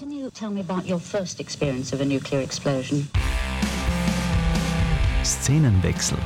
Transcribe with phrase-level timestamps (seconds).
[0.00, 3.06] Can you tell me about your first experience of a nuclear explosion?
[5.22, 6.16] Szenenwechsel.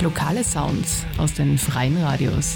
[0.00, 2.54] Lokale Sounds aus den freien Radios.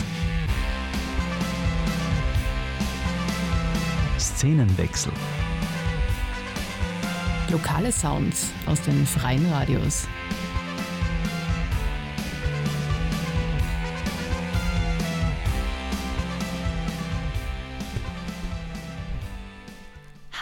[4.21, 5.13] Szenenwechsel.
[7.51, 10.07] Lokale Sounds aus den freien Radios.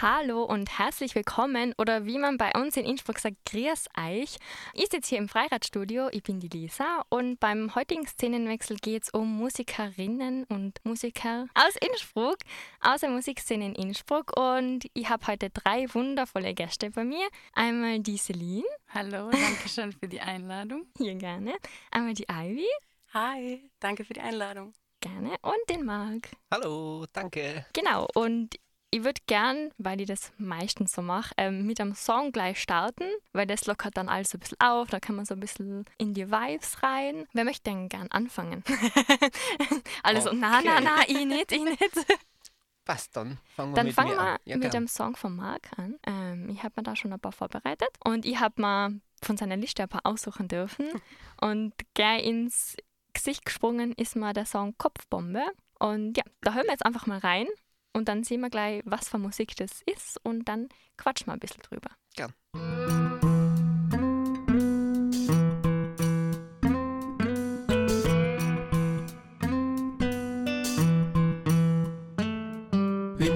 [0.01, 4.37] Hallo und herzlich willkommen oder wie man bei uns in Innsbruck sagt, grüß euch.
[4.73, 9.09] Ich sitze hier im Freiradstudio, ich bin die Lisa und beim heutigen Szenenwechsel geht es
[9.11, 12.37] um Musikerinnen und Musiker aus Innsbruck,
[12.79, 17.27] aus der Musikszene in Innsbruck und ich habe heute drei wundervolle Gäste bei mir.
[17.53, 18.65] Einmal die Celine.
[18.87, 20.87] Hallo, danke schön für die Einladung.
[20.97, 21.53] Hier gerne.
[21.91, 22.65] Einmal die Ivy.
[23.13, 24.73] Hi, danke für die Einladung.
[24.99, 25.35] Gerne.
[25.43, 26.31] Und den Marc.
[26.51, 27.67] Hallo, danke.
[27.73, 28.55] Genau, und
[28.91, 33.05] ich würde gern, weil ich das meistens so mache, ähm, mit einem Song gleich starten,
[33.31, 35.85] weil das lockert dann alles so ein bisschen auf, da kann man so ein bisschen
[35.97, 37.25] in die Vibes rein.
[37.31, 38.63] Wer möchte denn gern anfangen?
[40.03, 41.79] Alles so, na, na, na, ich nicht, ich nicht.
[42.85, 43.39] Passt dann.
[43.55, 44.39] Fangen wir Dann mit fangen wir.
[44.43, 45.97] Ja, mit dem Song von Marc an.
[46.05, 49.55] Ähm, ich habe mir da schon ein paar vorbereitet und ich habe mir von seiner
[49.55, 50.89] Liste ein paar aussuchen dürfen.
[51.41, 52.75] und gleich ins
[53.13, 55.43] Gesicht gesprungen ist mir der Song Kopfbombe.
[55.79, 57.47] Und ja, da hören wir jetzt einfach mal rein
[57.93, 61.39] und dann sehen wir gleich, was für Musik das ist und dann quatschen wir ein
[61.39, 61.91] bisschen drüber.
[62.15, 62.33] Gern.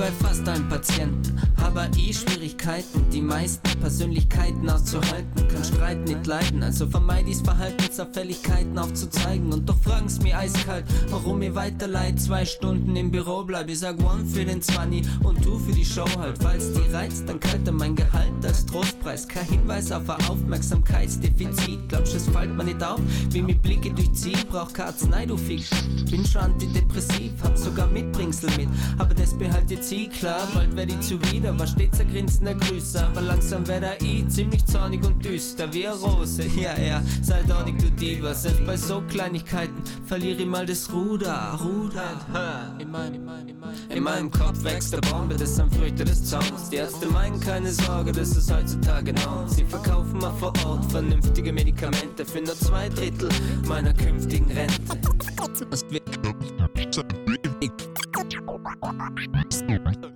[0.05, 5.47] Bei fast allen Patienten habe ich Schwierigkeiten, die meisten Persönlichkeiten auszuhalten.
[5.47, 9.51] Kann Streit nicht leiden, also vermeide ich's Verhaltensauffälligkeiten aufzuzeigen.
[9.51, 12.21] Und doch fragen's mir eiskalt, warum ich weiter leid.
[12.21, 15.85] Zwei Stunden im Büro bleib, ich sag one für den Zwanni und du für die
[15.85, 16.37] Show halt.
[16.39, 19.27] Falls die reizt, dann kalt mein Gehalt als Trostpreis.
[19.27, 21.89] Kein Hinweis auf ein Aufmerksamkeitsdefizit.
[21.89, 22.99] Glaubst es fällt mir nicht auf,
[23.31, 24.37] wie mir Blicke durchziehen.
[24.49, 25.65] Brauch keine Arznei, du Fick.
[26.11, 28.69] Bin schon antidepressiv, hab sogar Mitbringsel mit.
[28.99, 31.57] Aber das behalte ich klar, bald werd ich zuwider.
[31.57, 35.87] War stets ein grinsender Grüße, aber langsam werd er ich ziemlich zornig und düster wie
[35.87, 36.43] eine Rose.
[36.55, 38.33] Ja, ja, sei nicht du Diva.
[38.33, 39.75] Selbst bei so Kleinigkeiten
[40.05, 41.59] verliere ich mal das Ruder.
[41.63, 42.75] Ruder.
[42.79, 43.57] In meinem, in meinem,
[43.89, 46.69] in meinem Kopf wächst der Bombe, das sind Früchte des Zauns.
[46.71, 49.47] Die Ärzte meinen keine Sorge, das ist heutzutage noch.
[49.47, 53.29] Sie verkaufen mal vor Ort vernünftige Medikamente für nur zwei Drittel
[53.67, 54.81] meiner künftigen Rente.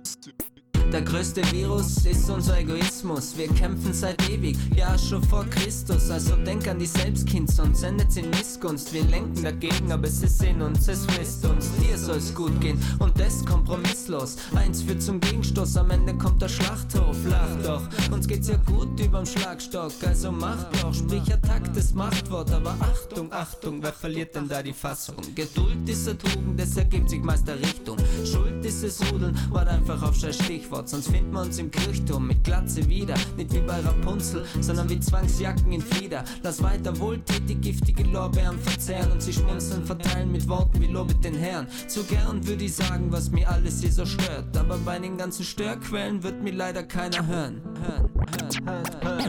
[0.02, 0.49] Stupid.
[0.92, 3.36] Der größte Virus ist unser Egoismus.
[3.36, 6.10] Wir kämpfen seit ewig, ja schon vor Christus.
[6.10, 8.92] Also denk an die Selbstkind, sonst endet's in Missgunst.
[8.92, 11.70] Wir lenken dagegen, aber es ist in uns, es frisst uns.
[11.76, 14.36] Dir soll's gut gehen und das kompromisslos.
[14.56, 17.16] Eins führt zum Gegenstoß, am Ende kommt der Schlachthof.
[17.28, 19.92] Lach doch, uns geht's ja gut überm Schlagstock.
[20.04, 22.50] Also mach doch, sprich Attack, das Machtwort.
[22.50, 25.16] Aber Achtung, Achtung, wer verliert denn da die Fassung?
[25.36, 27.96] Geduld ist eine Tugend, das ergibt sich meist der Richtung.
[28.24, 30.79] Schuld ist es Rudeln, wart einfach auf scheiß Stichwort.
[30.88, 33.14] Sonst finden wir uns im Kirchturm mit Glatze wieder.
[33.36, 36.24] Nicht wie bei Rapunzel, sondern wie Zwangsjacken in Flieder.
[36.42, 41.34] Lass weiter wohltätig giftige Lorbeeren verzehren und sie schmunzeln verteilen mit Worten wie Lobet den
[41.34, 41.66] Herrn.
[41.88, 44.56] Zu gern würde ich sagen, was mir alles hier so stört.
[44.56, 47.60] Aber bei den ganzen Störquellen wird mir leider keiner hören.
[47.82, 49.19] Hören, hören, hören, hören.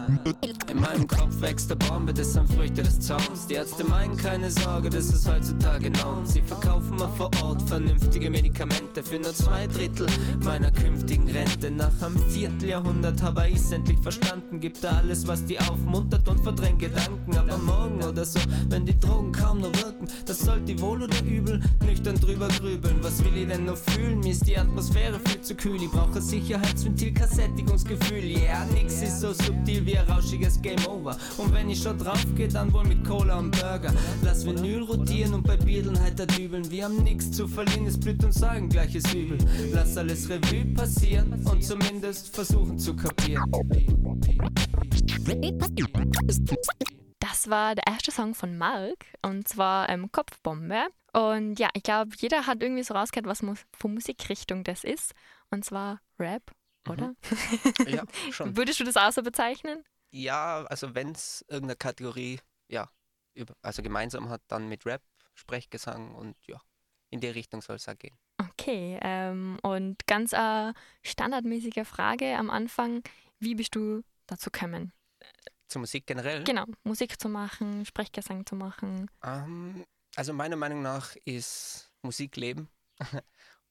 [0.68, 3.46] In meinem Kopf wächst der Bombe, das sind Früchte des Zauns.
[3.48, 6.24] Die Ärzte meinen keine Sorge, das ist heutzutage norm.
[6.24, 10.06] Sie verkaufen mal vor Ort vernünftige Medikamente für nur zwei Drittel
[10.44, 11.70] meiner künftigen Rente.
[11.70, 14.60] Nach einem Vierteljahrhundert habe ich's endlich verstanden.
[14.60, 17.36] Gibt da alles, was die aufmuntert und verdrängt Gedanken.
[17.36, 21.60] Aber morgen oder so, wenn die Drogen kaum noch wirken, das sollte wohl oder übel
[21.84, 22.96] nüchtern drüber grübeln.
[23.02, 24.20] Was will ich denn noch fühlen?
[24.20, 25.82] Mir ist die Atmosphäre viel zu kühl.
[25.82, 28.24] Ich brauche Sicherheitsventil, kein Sättigungsgefühl.
[28.24, 31.16] Ja, yeah, nix ist so subtil wie ein rauschiges Game Over.
[31.38, 33.92] Und wenn ich schon drauf gehe, dann wohl mit Cola und Burger.
[34.22, 36.70] Lass Vinyl rotieren und bei Beadeln heiter dübeln.
[36.70, 39.38] Wir haben nix zu verlieren, es blüht uns allen gleiches Übel.
[39.72, 43.44] Lass alles Revue passieren und zumindest versuchen zu kapieren.
[47.18, 50.86] Das war der erste Song von Marc und zwar ähm, Kopfbombe.
[51.12, 55.12] Und ja, ich glaube, jeder hat irgendwie so rausgehört, was mu für Musikrichtung das ist.
[55.50, 56.42] Und zwar Rap,
[56.88, 57.14] oder?
[57.86, 58.56] Ja, schon.
[58.56, 59.84] Würdest du das auch so bezeichnen?
[60.12, 62.88] Ja, also wenn es irgendeine Kategorie, ja,
[63.34, 65.02] über, also gemeinsam hat, dann mit Rap,
[65.34, 66.60] Sprechgesang und ja,
[67.10, 68.16] in die Richtung soll es auch gehen.
[68.38, 73.02] Okay, ähm, und ganz eine standardmäßige Frage am Anfang.
[73.38, 74.92] Wie bist du dazu gekommen?
[75.68, 76.44] Zur Musik generell?
[76.44, 79.10] Genau, Musik zu machen, Sprechgesang zu machen.
[79.24, 79.86] Ähm,
[80.16, 82.68] also meiner Meinung nach ist Musik Leben.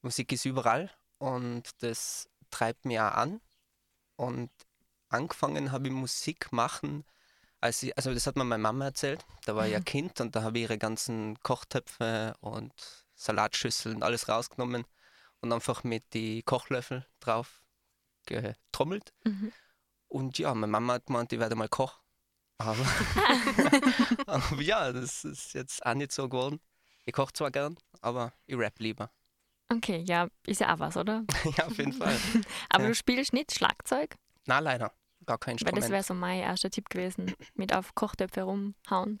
[0.02, 3.40] Musik ist überall und das treibt auch an.
[4.16, 4.50] Und
[5.12, 7.04] angefangen habe ich Musik machen,
[7.60, 9.24] als ich, also das hat mir meine Mama erzählt.
[9.44, 12.72] Da war ich ein Kind und da habe ich ihre ganzen Kochtöpfe und
[13.14, 14.84] Salatschüsseln und alles rausgenommen
[15.40, 17.62] und einfach mit die Kochlöffel drauf
[18.26, 19.12] getrommelt.
[19.24, 19.52] Mhm.
[20.08, 21.98] Und ja, meine Mama hat gemeint, ich werde mal Koch.
[22.58, 22.76] Aber,
[24.26, 26.60] aber ja, das ist jetzt auch nicht so geworden.
[27.04, 29.10] Ich koche zwar gern, aber ich rap lieber.
[29.68, 31.24] Okay, ja, ist ja auch was, oder?
[31.56, 32.16] ja, auf jeden Fall.
[32.68, 32.88] Aber Ja.
[32.90, 34.16] du spielst nicht Schlagzeug?
[34.46, 34.92] Na, leider.
[35.26, 35.92] Gar kein Weil das Instrument.
[35.92, 37.34] wäre so mein erster Tipp gewesen.
[37.54, 39.20] Mit auf Kochtöpfe rumhauen.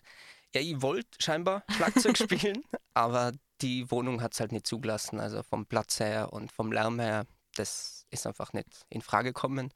[0.54, 2.64] Ja, ich wollte scheinbar Schlagzeug spielen,
[2.94, 5.20] aber die Wohnung hat es halt nicht zugelassen.
[5.20, 9.72] Also vom Platz her und vom Lärm her, das ist einfach nicht in Frage gekommen.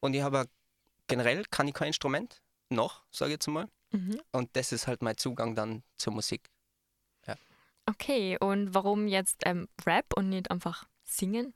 [0.00, 0.48] Und ich habe
[1.06, 3.68] generell kann ich kein Instrument, noch, sage ich jetzt mal.
[3.90, 4.20] Mhm.
[4.32, 6.50] Und das ist halt mein Zugang dann zur Musik.
[7.86, 11.52] Okay, und warum jetzt ähm, Rap und nicht einfach singen?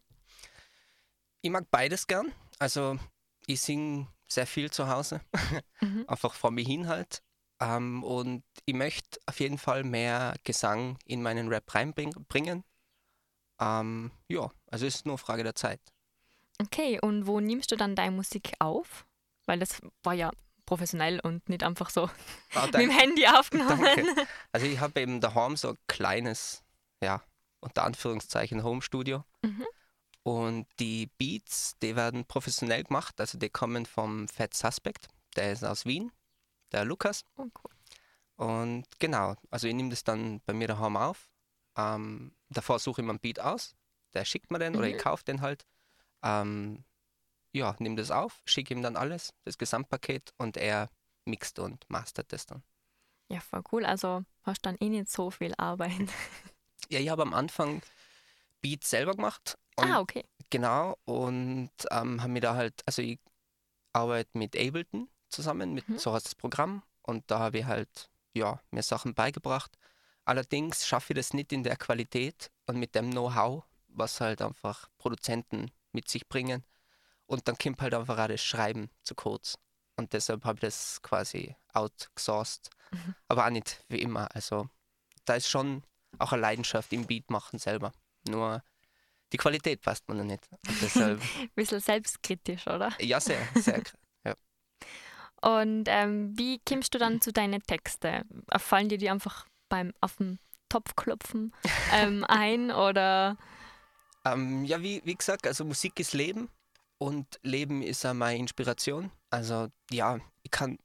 [1.41, 2.33] Ich mag beides gern.
[2.59, 2.99] Also
[3.47, 5.21] ich singe sehr viel zu Hause,
[5.81, 6.05] Mhm.
[6.09, 7.23] einfach vor mir hin halt.
[7.61, 12.65] Ähm, und ich möchte auf jeden Fall mehr Gesang in meinen Rap reinbringen.
[13.61, 15.81] Ähm, ja, also es ist nur Frage der Zeit.
[16.61, 19.07] Okay, und wo nimmst du dann deine Musik auf?
[19.47, 20.31] Weil das war ja
[20.67, 22.11] professionell und nicht einfach so
[22.55, 22.91] Ah, mit dem.
[22.91, 23.85] Handy aufgenommen.
[23.97, 24.27] Danke.
[24.53, 26.63] Also ich habe eben daheim so ein kleines,
[27.03, 27.23] ja,
[27.61, 29.25] unter Anführungszeichen Home-Studio.
[29.43, 29.65] Mhm.
[30.27, 33.21] Und die Beats, die werden professionell gemacht.
[33.21, 35.07] Also die kommen vom Fat Suspect,
[35.37, 36.11] der ist aus Wien,
[36.73, 37.23] der Lukas.
[37.37, 37.71] Oh, cool.
[38.35, 41.31] Und genau, also ich nehme das dann bei mir daheim auf.
[41.77, 43.77] Ähm, davor suche ich mir einen Beat aus,
[44.15, 44.99] der schickt mir den oder ich Mhm.
[44.99, 45.65] kaufe den halt.
[46.25, 46.83] Ähm,
[47.53, 50.91] ja, nehme das auf, schicke ihm dann alles, das Gesamtpaket und er
[51.25, 52.65] mixt und mastert das dann.
[53.29, 53.87] Ja, voll cool.
[53.87, 56.11] Also hast dann eh nicht so viel Arbeit.
[56.89, 57.81] Ja, ich habe am Anfang
[58.61, 59.57] Beats selber gemacht.
[59.77, 60.25] Und ah, okay.
[60.51, 63.19] Genau, und ähm, haben mir da halt, also ich
[63.93, 65.99] arbeite mit Ableton zusammen, mit Mhm.
[65.99, 66.83] so heißt das Programm.
[67.03, 69.77] Und da habe ich halt, ja, mir Sachen beigebracht.
[70.25, 74.89] Allerdings schaffe ich das nicht in der Qualität und mit dem Know-how, was halt einfach
[74.99, 76.65] Produzenten mit sich bringen.
[77.27, 79.57] Und dann kommt halt einfach auch das Schreiben zu kurz.
[79.97, 82.71] Und deshalb habe ich das quasi outgesourced.
[82.91, 83.15] Mhm.
[83.29, 84.29] Aber auch nicht wie immer.
[84.35, 84.69] Also
[85.25, 85.83] da ist schon
[86.19, 87.93] auch eine Leidenschaft im Beat machen selber.
[88.29, 88.63] Nur
[89.33, 90.49] die Qualität passt mir noch nicht.
[90.69, 91.21] Und deshalb,
[91.55, 92.91] Bisschen selbstkritisch, oder?
[93.01, 93.83] ja, sehr, sehr.
[93.83, 93.95] kr-
[95.43, 98.25] Und ähm, wie kommst du dann zu deinen Texten?
[98.57, 100.39] Fallen dir die einfach beim auf den
[100.69, 101.53] Topf klopfen
[101.93, 103.37] ähm, ein oder
[104.25, 106.49] Ähm, ja, wie, wie gesagt, also Musik ist Leben
[106.99, 109.11] und Leben ist auch meine Inspiration.
[109.31, 110.79] Also ja, ich kann,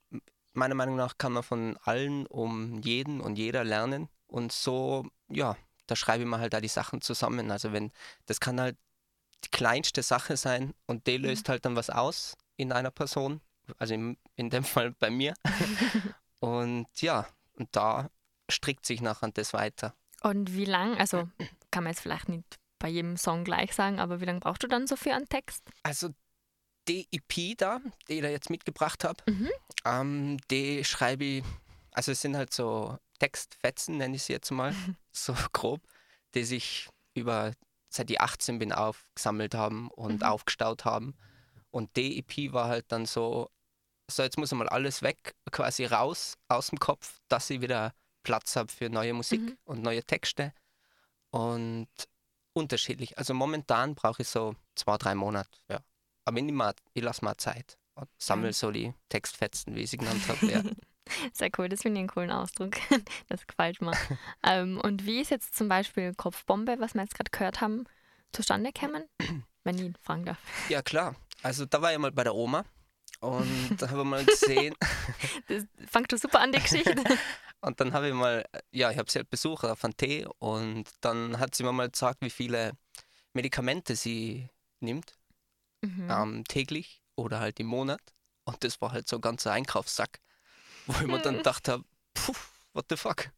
[0.54, 4.10] meiner Meinung nach kann man von allen um jeden und jeder lernen.
[4.28, 5.58] Und so, ja,
[5.92, 7.52] da schreibe ich mir halt da die Sachen zusammen.
[7.52, 7.92] Also wenn,
[8.26, 8.78] das kann halt
[9.44, 13.42] die kleinste Sache sein und die löst halt dann was aus in einer Person.
[13.78, 15.34] Also in, in dem Fall bei mir.
[16.40, 18.10] und ja, und da
[18.50, 19.94] strickt sich nachher das weiter.
[20.24, 20.98] und wie lang?
[20.98, 21.30] Also
[21.72, 24.68] kann man jetzt vielleicht nicht bei jedem Song gleich sagen, aber wie lange brauchst du
[24.68, 25.64] dann so für einen Text?
[25.84, 26.10] Also
[26.88, 29.50] die EP da, die ich da jetzt mitgebracht habe, Mhm.
[29.86, 31.44] ähm, die schreibe ich,
[31.92, 34.74] also es sind halt so Textfetzen, nenne ich sie jetzt mal,
[35.34, 35.82] so grob,
[36.34, 37.54] die sich über,
[37.90, 40.24] seit ich 18 bin, aufgesammelt haben und Mhm.
[40.24, 41.16] aufgestaut haben.
[41.72, 43.50] Und die EP war halt dann so,
[44.10, 48.56] so jetzt muss einmal alles weg, quasi raus aus dem Kopf, dass ich wieder Platz
[48.56, 49.58] habe für neue Musik Mhm.
[49.64, 50.54] und neue Texte.
[51.32, 51.88] Und
[52.54, 53.18] unterschiedlich.
[53.18, 55.80] Also momentan brauche ich so zwei, drei Monate, ja.
[56.26, 59.98] Aber ich, mal, ich lasse mal Zeit und sammle so die Textfetzen, wie ich sie
[59.98, 60.40] genannt habe.
[60.52, 60.62] Ja.
[61.34, 62.76] Sehr cool, das finde ich einen coolen Ausdruck.
[63.30, 63.92] Das gefällt mir.
[64.44, 67.86] ähm, und wie ist jetzt zum Beispiel Kopfbombe, was wir jetzt gerade gehört haben,
[68.34, 69.06] zustande gekommen?
[69.64, 70.40] Wenn ich fragen darf.
[70.70, 71.16] ja, klar.
[71.44, 72.66] Also da war ich mal bei der Oma
[73.20, 74.76] und da habe ich mal gesehen
[75.48, 76.96] Das fängt super an, die Geschichte.
[77.62, 80.86] und dann habe ich mal, ja, ich habe sie halt besucht auf einen Tee und
[81.02, 82.74] dann hat sie mir mal gesagt, wie viele
[83.34, 84.50] Medikamente sie
[84.82, 85.14] nimmt,
[85.84, 86.08] Mhm.
[86.12, 88.02] ähm, täglich oder halt im Monat.
[88.44, 90.20] Und das war halt so ein ganzer Einkaufssack,
[90.88, 91.84] wo ich mir dann gedacht habe,
[92.14, 92.34] puh,
[92.74, 93.32] what the fuck.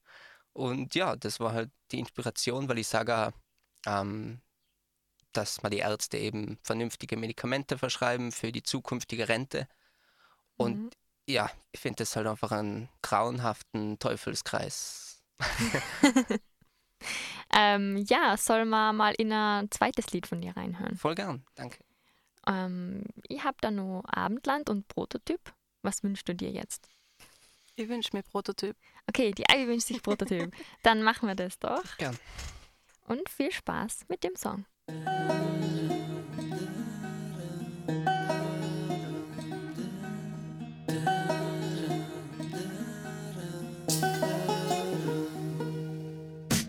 [0.54, 3.34] Und ja, das war halt die Inspiration, weil ich sage,
[3.86, 4.42] ähm,
[5.32, 9.68] dass man die Ärzte eben vernünftige Medikamente verschreiben für die zukünftige Rente.
[10.58, 10.90] Und Mhm.
[11.28, 15.24] ja, ich finde das halt einfach einen grauenhaften Teufelskreis.
[17.56, 20.96] Ähm, ja, soll man mal in ein zweites Lied von dir reinhören?
[20.98, 21.84] Voll gern, danke.
[22.48, 25.54] Ähm, ich habe da noch Abendland und Prototyp.
[25.82, 26.90] Was wünschst du dir jetzt?
[27.76, 28.76] Ich wünsche mir Prototyp.
[29.08, 30.54] Okay, die Ivy wünscht sich Prototyp.
[30.84, 31.98] Dann machen wir das doch.
[31.98, 32.18] Gerne.
[33.08, 34.66] Und viel Spaß mit dem Song.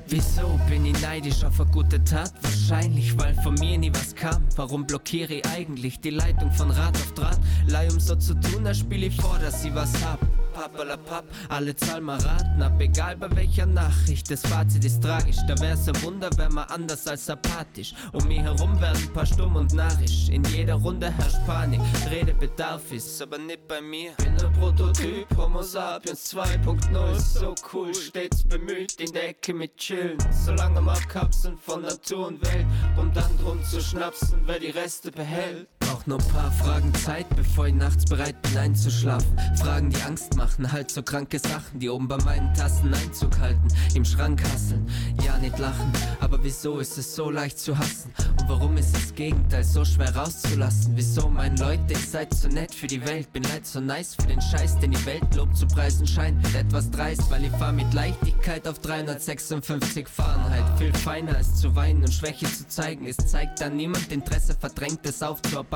[0.07, 2.33] Wieso bin ich neidisch auf eine gute Tat?
[2.41, 4.49] Wahrscheinlich, weil von mir nie was kam.
[4.57, 7.39] Warum blockiere ich eigentlich die Leitung von Rad auf Draht?
[7.67, 10.21] Lei um so zu tun, da spiele ich vor, dass ich was hab.
[10.55, 14.31] Pappalapapp, alle Zahlen mal raten, ab egal bei welcher Nachricht.
[14.31, 17.93] Das Fazit ist tragisch, da wär's ein Wunder, wär man anders als apathisch.
[18.13, 20.29] Um mich herum werden paar stumm und narrisch.
[20.31, 21.81] In jeder Runde herrscht Panik,
[22.11, 24.13] Redebedarf ist aber nicht bei mir.
[24.19, 30.19] Bin ein Prototyp, Homo sapiens 2.0, so cool, stets bemüht, in der Ecke mit chillen.
[30.31, 35.11] Solange am Abkapseln von Natur und Welt, um dann drum zu schnapsen, wer die Reste
[35.11, 35.67] behält.
[35.85, 39.39] Brauch nur paar Fragen Zeit, bevor ich nachts bereit bin einzuschlafen.
[39.57, 43.69] Fragen, die Angst machen, halt so kranke Sachen, die oben bei meinen Tassen Einzug halten.
[43.95, 44.87] Im Schrank hasseln,
[45.25, 48.13] ja nicht lachen, aber wieso ist es so leicht zu hassen?
[48.41, 50.93] Und warum ist das Gegenteil so schwer rauszulassen?
[50.97, 54.27] Wieso, mein Leute, ihr seid so nett für die Welt, bin leid so nice für
[54.27, 56.43] den Scheiß, den die Welt lobt zu preisen scheint.
[56.43, 60.65] Bin etwas dreist, weil ich fahr mit Leichtigkeit auf 356 Fahrenheit.
[60.79, 63.07] Viel feiner als zu weinen und Schwäche zu zeigen.
[63.07, 65.74] Es zeigt dann niemand Interesse, verdrängt es aufzuarbeiten.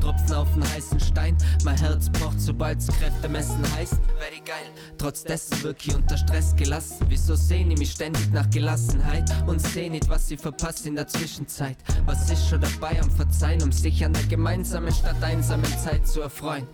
[0.00, 4.00] Tropfen auf den heißen Stein, mein Herz pocht, sobald's Kräfte messen heißt.
[4.34, 4.66] Die geil,
[4.98, 7.06] trotz dessen wirk ich unter Stress gelassen.
[7.08, 11.06] Wieso sehn ich mich ständig nach Gelassenheit und seh nicht, was ich verpasse in der
[11.06, 11.76] Zwischenzeit?
[12.06, 16.22] Was ist schon dabei am Verzeihen, um sich an der gemeinsamen statt einsamen Zeit zu
[16.22, 16.66] erfreuen?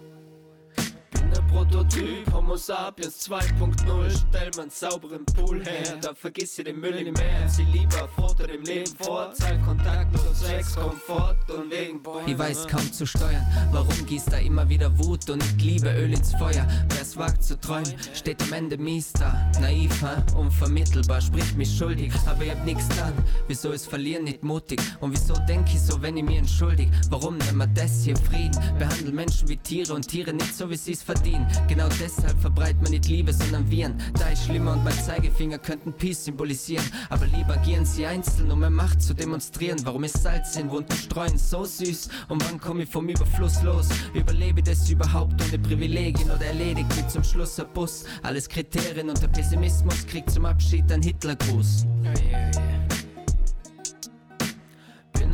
[1.36, 7.06] Ein Prototyp, Homo sapiens 2.0 Stell man sauberen Pool her, da vergiss ihr den Müll
[7.06, 12.00] im Meer Zieh lieber Foto dem Leben vor, zahl Kontakt nur Sex, Komfort und wegen
[12.26, 16.12] Ich weiß kaum zu steuern, warum gießt da immer wieder Wut und nicht Liebe Öl
[16.12, 20.24] ins Feuer Wer's wagt zu träumen, steht am Ende mies da Naiv, ha?
[20.36, 23.14] unvermittelbar, spricht mich schuldig Aber ich hab nix dann,
[23.46, 24.80] wieso ist Verlieren nicht mutig?
[25.00, 26.88] Und wieso denk ich so, wenn ich mir entschuldig?
[27.08, 28.60] Warum nennt man das hier Frieden?
[28.78, 31.19] Behandelt Menschen wie Tiere und Tiere nicht so, wie sie's verdienen
[31.68, 35.92] Genau deshalb verbreitet man nicht Liebe, sondern Viren Da ist schlimmer und mein Zeigefinger könnten
[35.92, 40.56] Peace symbolisieren Aber lieber agieren sie einzeln, um mehr Macht zu demonstrieren Warum ist Salz
[40.56, 42.08] in Wunden streuen so süß?
[42.28, 43.88] Und wann komm ich vom Überfluss los?
[44.14, 48.04] Überlebe das überhaupt ohne Privilegien oder erledigt mich zum Schluss ein Bus?
[48.22, 52.89] Alles Kriterien und der Pessimismus kriegt zum Abschied einen Hitlergruß bin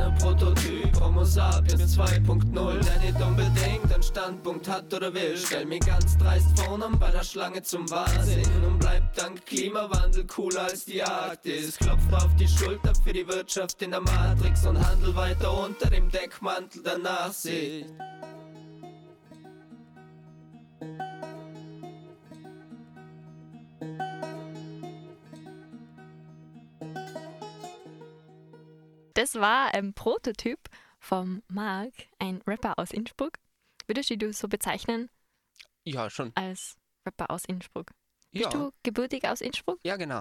[0.00, 5.36] ein Prototyp, Homo sapiens 2.0, der nicht unbedingt einen Standpunkt hat oder will.
[5.36, 10.64] Stell mich ganz dreist vorne bei der Schlange zum Wahnsinn und bleib dank Klimawandel cooler
[10.64, 11.76] als die Arktis.
[11.78, 16.10] Klopft auf die Schulter für die Wirtschaft in der Matrix und handel weiter unter dem
[16.10, 17.86] Deckmantel der Nachsicht.
[29.16, 30.58] Das war ein Prototyp
[30.98, 33.38] vom Marc, ein Rapper aus Innsbruck.
[33.86, 35.08] Würdest du dich so bezeichnen
[35.84, 36.32] Ja, schon.
[36.34, 37.92] als Rapper aus Innsbruck?
[38.32, 39.78] Ja, Bist du gebürtig aus Innsbruck?
[39.84, 40.20] ja genau.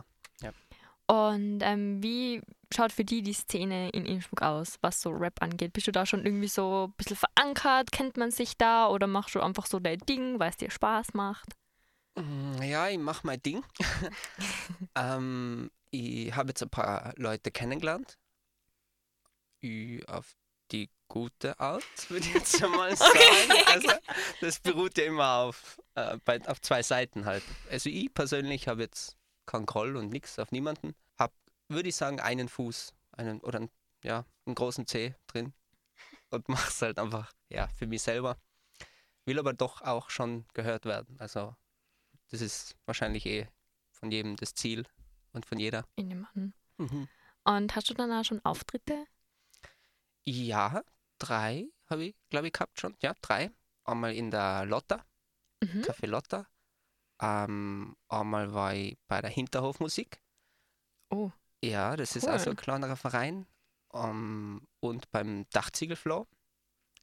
[1.08, 2.42] Und ähm, wie
[2.74, 5.74] schaut für die die Szene in Innsbruck aus, was so Rap angeht?
[5.74, 7.92] Bist du da schon irgendwie so ein bisschen verankert?
[7.92, 11.14] Kennt man sich da oder machst du einfach so dein Ding, weil es dir Spaß
[11.14, 11.50] macht?
[12.16, 13.64] Mm, Ja, ich mache mein Ding.
[14.96, 18.18] ähm, ich habe jetzt ein paar Leute kennengelernt.
[20.08, 20.36] Auf
[20.72, 23.20] die gute Art, würde ich jetzt einmal sagen.
[23.68, 23.90] Also,
[24.42, 27.44] das beruht ja immer auf, äh, bei, auf zwei Seiten halt.
[27.70, 30.96] Also ich persönlich habe jetzt keinen Groll und nichts auf niemanden.
[31.18, 31.34] Hab,
[31.68, 33.70] würde ich sagen, einen Fuß einen, oder einen,
[34.04, 35.54] ja, einen großen Zeh drin
[36.32, 38.38] und mache es halt einfach ja, für mich selber.
[39.26, 41.16] Will aber doch auch schon gehört werden.
[41.20, 41.56] Also
[42.30, 43.48] das ist wahrscheinlich eh
[43.92, 44.86] von jedem das Ziel
[45.32, 45.86] und von jeder.
[45.96, 46.54] In dem Mann.
[46.78, 47.08] Mhm.
[47.44, 49.06] Und hast du dann auch schon Auftritte?
[50.26, 50.84] Ja,
[51.20, 52.96] drei habe ich, glaube ich, gehabt schon.
[53.02, 53.52] Ja, drei.
[53.84, 55.06] Einmal in der Lotta,
[55.62, 55.82] Mhm.
[55.84, 56.48] Café Lotta.
[57.22, 60.20] Ähm, einmal war ich bei der Hinterhofmusik.
[61.10, 61.32] Oh,
[61.64, 62.54] Ja, das ist also Cool.
[62.54, 63.48] ein kleinerer Verein.
[63.94, 66.28] Ähm, und beim Dachziegelflow.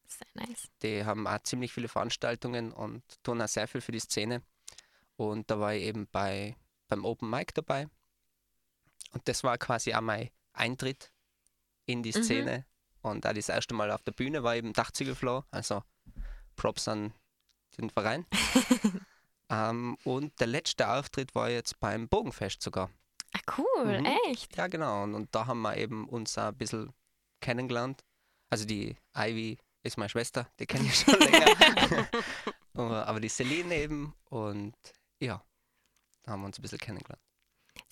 [0.06, 0.68] sehr nice.
[0.82, 4.42] Die haben auch ziemlich viele Veranstaltungen und tun auch sehr viel für die Szene.
[5.16, 6.54] Und da war ich eben bei,
[6.88, 7.88] beim Open Mic dabei.
[9.12, 11.12] Und das war quasi auch mein Eintritt
[11.86, 12.22] in die Mhm.
[12.22, 12.66] Szene.
[13.02, 15.44] Und auch das erste Mal auf der Bühne war eben Dachziegelflow.
[15.50, 15.82] Also
[16.56, 17.12] Props an
[17.78, 18.26] den Verein.
[19.50, 22.90] ähm, und der letzte Auftritt war jetzt beim Bogenfest sogar.
[23.34, 24.06] Ah, cool, Mhm.
[24.28, 24.56] echt?
[24.56, 25.02] Ja, genau.
[25.04, 26.92] Und, und da haben wir eben uns auch ein bisschen
[27.40, 28.04] kennengelernt.
[28.50, 32.08] Also die Ivy ist meine Schwester, die kenne ich schon länger.
[33.06, 34.74] aber die Celine eben und
[35.20, 35.42] ja,
[36.22, 37.22] da haben wir uns ein bisschen kennengelernt.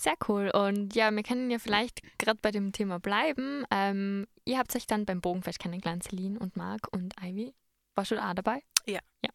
[0.01, 0.51] Sehr cool.
[0.51, 3.67] Und ja, wir können ja vielleicht gerade bei dem Thema bleiben.
[3.71, 7.53] Ähm, ihr habt euch dann beim Bogenfest kennengelernt, Celine und Marc und Ivy.
[7.95, 8.63] Warst du da dabei?
[8.87, 9.01] Ja.
[9.23, 9.31] ja.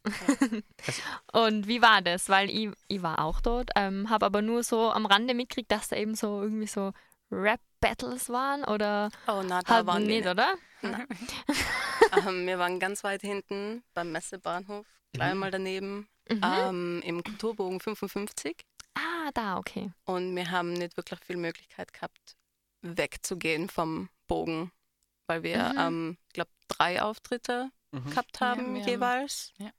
[1.45, 2.29] und wie war das?
[2.29, 5.89] Weil ich, ich war auch dort, ähm, habe aber nur so am Rande mitgekriegt, dass
[5.89, 6.93] da eben so irgendwie so
[7.31, 10.55] Rap-Battles waren oder Oh, na, da halt waren wir nicht, oder?
[10.81, 15.39] ähm, wir waren ganz weit hinten beim Messebahnhof, gleich Mhm.
[15.39, 16.41] mal daneben, Mhm.
[16.43, 18.55] ähm, im Kulturbogen 55.
[18.95, 19.91] ah, da, okay.
[20.05, 22.35] Und wir haben nicht wirklich viel Möglichkeit gehabt,
[22.81, 24.71] wegzugehen vom Bogen,
[25.27, 25.79] weil wir, Mhm.
[25.79, 28.09] ähm, glaube drei Auftritte Mhm.
[28.09, 29.53] gehabt Ja, haben haben- jeweils.
[29.57, 29.71] ja.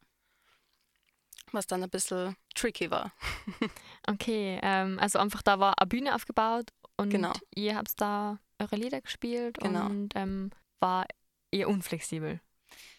[1.52, 3.12] Was dann ein bisschen tricky war.
[4.08, 7.32] Okay, ähm, also einfach da war eine Bühne aufgebaut und Genau.
[7.56, 9.86] ihr habt da eure Lieder gespielt Genau.
[9.86, 11.06] und ähm, war
[11.50, 12.40] eher unflexibel.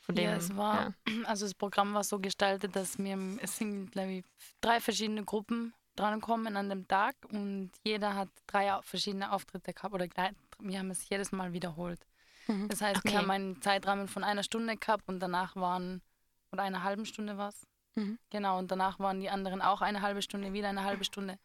[0.01, 1.13] Von dem, Ja, es war, ja.
[1.27, 4.25] also das Programm war so gestaltet, dass wir, es sind, glaube ich,
[4.61, 10.07] drei verschiedene Gruppen drankommen an dem Tag und jeder hat drei verschiedene Auftritte gehabt oder
[10.59, 11.99] wir haben es jedes Mal wiederholt.
[12.47, 12.67] Mhm.
[12.69, 13.09] Das heißt, Okay.
[13.11, 16.01] wir haben einen Zeitrahmen von einer Stunde gehabt und danach waren,
[16.51, 17.67] oder einer halben Stunde war es.
[17.95, 18.17] Mhm.
[18.29, 21.37] Genau, und danach waren die anderen auch eine halbe Stunde, wieder eine halbe Stunde.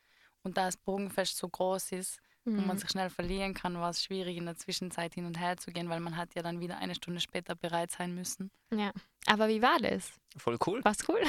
[0.44, 2.80] Und da das Bogenfest so groß ist und man Mhm.
[2.80, 5.88] sich schnell verlieren kann, war es schwierig, in der Zwischenzeit hin und her zu gehen,
[5.88, 8.50] weil man hat ja dann wieder eine Stunde später bereit sein müssen.
[8.70, 8.92] ja.
[9.26, 10.10] Aber wie war das?
[10.36, 10.84] Voll cool.
[10.84, 11.20] War's cool?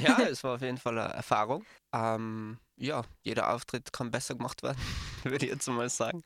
[0.00, 1.64] ja, es war auf jeden Fall eine Erfahrung.
[1.92, 4.78] Ähm, ja, jeder Auftritt kann besser gemacht werden,
[5.24, 6.24] würde ich jetzt mal sagen.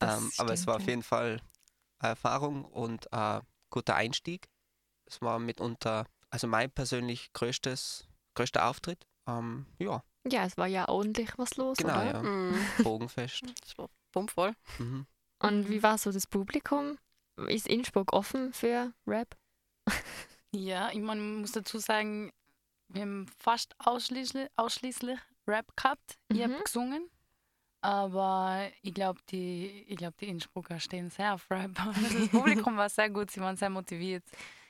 [0.00, 1.40] Ähm, aber es war auf jeden Fall
[1.98, 4.48] eine Erfahrung und ein guter Einstieg.
[5.06, 9.06] Es war mitunter, also mein persönlich größtes, größter Auftritt.
[9.26, 12.12] Ähm, ja, Ja, es war ja ordentlich was los, genau, oder?
[12.12, 12.22] ja.
[12.22, 12.54] Mhm.
[12.82, 13.42] Bogenfest.
[13.60, 14.54] Das war bummvoll.
[14.78, 15.06] Mhm.
[15.40, 16.98] Und wie war so das Publikum?
[17.48, 19.36] Ist Innsbruck offen für Rap?
[20.52, 22.32] Ja, ich meine, man muss dazu sagen,
[22.88, 26.18] wir haben fast ausschließlich, ausschließlich Rap gehabt.
[26.28, 26.64] Ich habe Mhm.
[26.64, 27.10] gesungen.
[27.82, 31.70] Aber ich glaube, die, ich glaub, die Innsbrucker stehen sehr auf Rap.
[31.78, 34.22] Also das Publikum war sehr gut, sie waren sehr motiviert.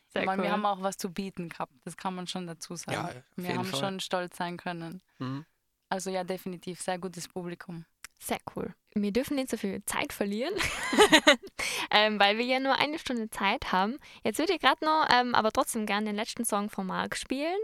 [0.08, 0.48] Sehr ich meine, cool.
[0.48, 2.92] wir haben auch was zu bieten gehabt, das kann man schon dazu sagen.
[2.92, 3.80] Ja, auf wir jeden haben Fall.
[3.80, 5.02] schon stolz sein können.
[5.18, 5.44] Mhm.
[5.88, 7.84] Also ja, definitiv sehr gutes Publikum.
[8.18, 8.74] Sehr cool.
[8.94, 10.54] Wir dürfen nicht so viel Zeit verlieren,
[11.90, 13.98] ähm, weil wir ja nur eine Stunde Zeit haben.
[14.24, 17.58] Jetzt würde ich gerade noch, ähm, aber trotzdem gerne den letzten Song von Marc spielen,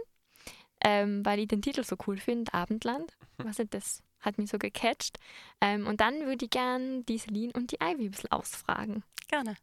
[0.85, 3.17] ähm, weil ich den Titel so cool finde, Abendland.
[3.39, 5.19] Was nicht, das hat mich so gecatcht.
[5.61, 9.03] Ähm, und dann würde ich gerne die Celine und die Ivy ein bisschen ausfragen.
[9.29, 9.57] Gerne.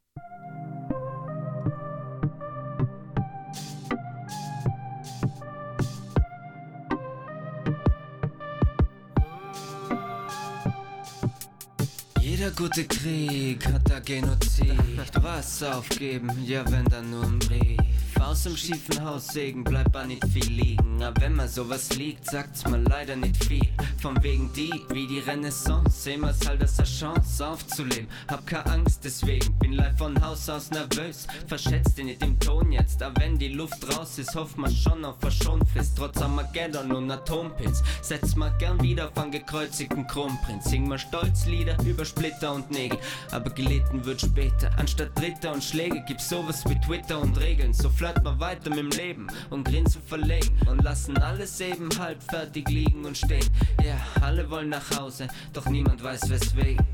[12.20, 14.74] Jeder gute Krieg hat da Genozid.
[15.22, 18.03] Was aufgeben, ja wenn dann nur ein Brief.
[18.24, 21.04] Aus dem schiefen Haus sägen bleibt man nicht viel liegen.
[21.04, 23.68] Aber wenn man sowas liegt, sagt's mir leider nicht viel.
[24.02, 26.04] Von wegen die, wie die Renaissance.
[26.04, 28.08] Sehen wir's halt als eine Chance aufzuleben.
[28.30, 31.28] Hab keine Angst deswegen, bin live von Haus aus nervös.
[31.48, 35.04] Verschätzt dich nicht im Ton jetzt, aber wenn die Luft raus ist, hofft man schon
[35.04, 35.98] auf Verschonfrist.
[35.98, 37.84] Trotz Armageddon und Atompilz.
[38.02, 40.66] Setz mal gern wieder einen gekreuzigten Kronprinz.
[40.66, 42.98] Sing mal Stolzlieder über Splitter und Nägel.
[43.32, 44.72] Aber gelitten wird später.
[44.78, 47.74] Anstatt Dritter und Schläge gibt's sowas wie Twitter und Regeln.
[47.74, 50.56] So flirt man weiter mit dem Leben und grinsen verlegen.
[50.70, 53.48] Und lassen alles eben halb fertig liegen und stehen.
[53.84, 56.86] Ja, alle wollen nach Hause, doch niemand weiß weswegen.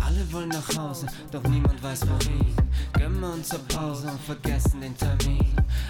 [0.00, 2.54] Alle wollen nach Hause, doch niemand weiß wohin.
[2.92, 5.46] Gönnen uns eine Pause und vergessen den Termin.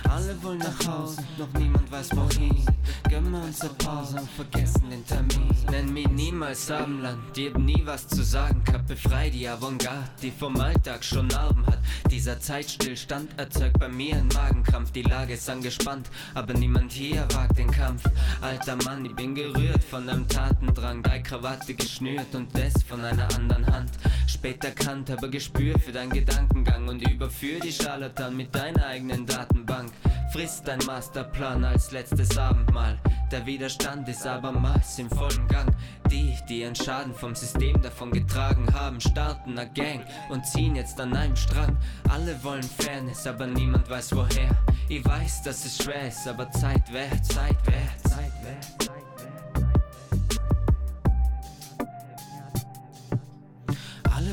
[0.09, 2.65] Alle wollen nach Hause, doch niemand weiß wohin.
[3.09, 5.51] Gönnen uns eine Pause und vergessen den Termin.
[5.71, 8.87] Nenn mich niemals Abendland, die hab nie was zu sagen gehabt.
[8.87, 11.79] Befrei die Avantgarde, die vom Alltag schon Narben hat.
[12.11, 14.93] Dieser Zeitstillstand erzeugt bei mir einen Magenkrampf.
[14.93, 18.05] Die Lage ist angespannt, aber niemand hier wagt den Kampf.
[18.41, 21.03] Alter Mann, ich bin gerührt von deinem Tatendrang.
[21.03, 23.91] Drei Krawatte geschnürt und das von einer anderen Hand.
[24.27, 29.91] Spät erkannt, aber Gespür für deinen Gedankengang und überführ die Scharlatan mit deiner eigenen Datenbank.
[30.33, 32.99] Frisst dein Masterplan als letztes Abendmahl.
[33.31, 35.75] Der Widerstand ist abermals im vollen Gang.
[36.11, 41.01] Die, die ihren Schaden vom System davon getragen haben, starten a Gang und ziehen jetzt
[41.01, 41.77] an einem Strang.
[42.09, 44.57] Alle wollen Fairness, aber niemand weiß woher.
[44.89, 49.02] Ich weiß, dass es schwer ist, aber Zeit wert, Zeit wert, Zeit wert, Zeit wert.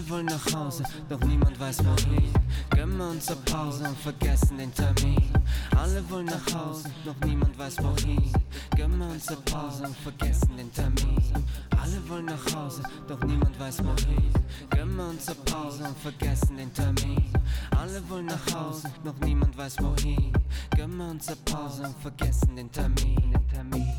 [0.09, 2.33] Wollen nach Hause, doch niemand weiß wohin.
[2.71, 5.31] Gönnen wir uns eine Pause und vergessen den Termin.
[5.75, 8.31] Alle wollen nach Hause, doch niemand weiß wohin.
[8.75, 11.21] Gönnen wir uns eine Pause und vergessen den Termin.
[11.81, 14.33] Alle wollen nach Hause, doch niemand weiß wohin.
[14.69, 17.23] Gönnen wir uns eine Pause und vergessen den Termin.
[17.77, 20.33] Alle wollen nach Hause, doch niemand weiß wohin.
[20.75, 23.31] Gönnen wir uns eine Pause und vergessen den Termin.
[23.31, 23.98] Den Termin.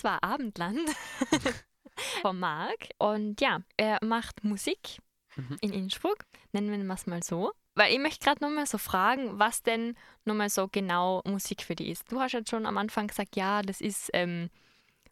[0.00, 0.80] Das war Abendland
[2.22, 2.88] von Marc.
[2.98, 4.98] Und ja, er macht Musik
[5.36, 5.56] Mhm.
[5.60, 7.52] in Innsbruck, nennen wir es mal so.
[7.76, 11.88] Weil ich möchte gerade nochmal so fragen, was denn nochmal so genau Musik für dich
[11.90, 12.10] ist.
[12.10, 14.50] Du hast jetzt schon am Anfang gesagt, ja, das ist ähm,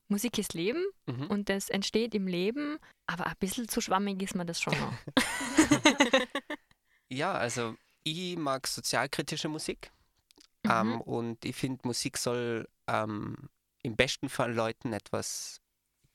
[0.09, 1.27] Musik ist Leben Mhm.
[1.29, 4.93] und das entsteht im Leben, aber ein bisschen zu schwammig ist mir das schon noch.
[7.11, 9.93] Ja, also ich mag sozialkritische Musik
[10.65, 10.71] Mhm.
[10.71, 13.49] ähm, und ich finde, Musik soll ähm,
[13.83, 15.61] im besten Fall Leuten etwas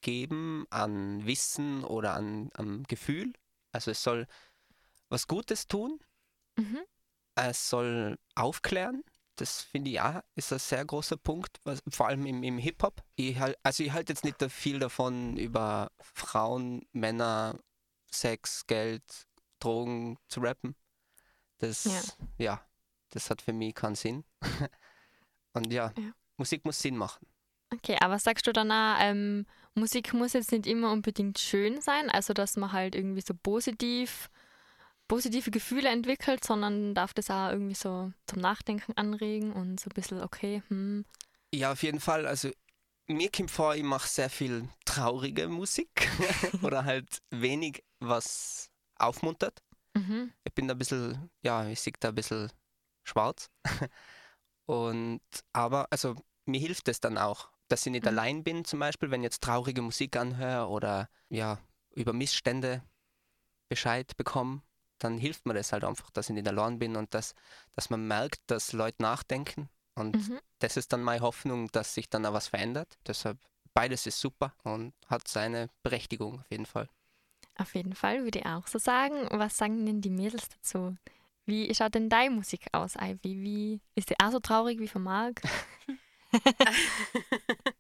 [0.01, 3.33] geben an Wissen oder an, an Gefühl.
[3.71, 4.27] Also es soll
[5.09, 5.99] was Gutes tun,
[6.57, 6.81] Mhm.
[7.35, 9.03] es soll aufklären.
[9.37, 13.01] Das finde ich auch ist ein sehr großer Punkt, was, vor allem im, im Hip-Hop.
[13.15, 17.57] Ich halt, also ich halte jetzt nicht da viel davon, über Frauen, Männer,
[18.11, 19.03] Sex, Geld,
[19.59, 20.75] Drogen zu rappen.
[21.57, 22.01] Das, Ja.
[22.37, 22.67] ja,
[23.09, 24.23] das hat für mich keinen Sinn.
[25.53, 26.11] Und ja, Ja.
[26.37, 27.25] Musik muss Sinn machen.
[27.73, 32.09] Okay, aber sagst du dann auch, ähm, Musik muss jetzt nicht immer unbedingt schön sein,
[32.09, 34.29] also dass man halt irgendwie so positiv,
[35.07, 39.93] positive Gefühle entwickelt, sondern darf das auch irgendwie so zum Nachdenken anregen und so ein
[39.95, 41.05] bisschen, okay, hm,
[41.53, 42.25] Ja, auf jeden Fall.
[42.27, 42.51] Also
[43.07, 45.89] mir kommt vor, ich mache sehr viel traurige Musik
[46.63, 49.61] oder halt wenig, was aufmuntert.
[49.95, 52.51] mhm, Ich bin da ein bisschen, ja, ich sehe da ein bisschen
[53.03, 53.49] schwarz.
[54.65, 55.21] Und
[55.53, 58.09] aber, also mir hilft es dann auch, dass ich nicht Mhm.
[58.09, 61.59] allein bin, zum Beispiel, wenn ich jetzt traurige Musik anhöre oder ja,
[61.95, 62.83] über Missstände
[63.69, 64.61] Bescheid bekomme,
[64.99, 67.35] dann hilft mir das halt einfach, dass ich nicht allein bin und dass,
[67.75, 69.69] dass man merkt, dass Leute nachdenken.
[69.95, 70.39] Und mhm.
[70.59, 72.97] das ist dann meine Hoffnung, dass sich dann auch was verändert.
[73.05, 73.39] Deshalb
[73.73, 76.89] beides ist super und hat seine Berechtigung auf jeden Fall.
[77.55, 79.27] Auf jeden Fall würde ich auch so sagen.
[79.31, 80.95] Was sagen denn die Mädels dazu?
[81.45, 83.41] Wie schaut denn deine Musik aus, Ivy?
[83.41, 85.41] Wie, ist die auch so traurig wie von Marc?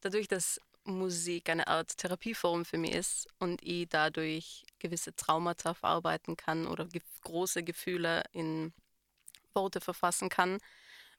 [0.00, 6.36] Dadurch, dass Musik eine Art Therapieform für mich ist und ich dadurch gewisse Traumata verarbeiten
[6.36, 8.74] kann oder ge große Gefühle in
[9.54, 10.58] Worte verfassen kann,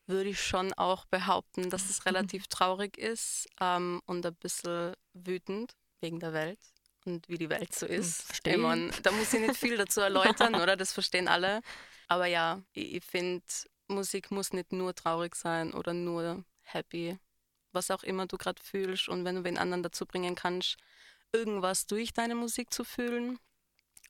[0.08, 5.76] würde ich schon auch behaupten, dass es relativ traurig ist ähm, und ein bisschen wütend
[6.00, 6.60] wegen der Welt
[7.06, 8.24] und wie die Welt so ist.
[8.24, 8.52] versteh.
[8.52, 10.76] Ich mein, da muss ich nicht viel dazu erläutern, oder?
[10.76, 11.62] Das verstehen alle.
[12.08, 13.44] Aber ja, ich, ich finde,
[13.88, 17.18] Musik muss nicht nur traurig sein oder nur happy,
[17.72, 19.10] was auch immer du gerade fühlst.
[19.10, 20.78] Und wenn du den anderen dazu bringen kannst,
[21.32, 23.40] irgendwas durch deine Musik zu fühlen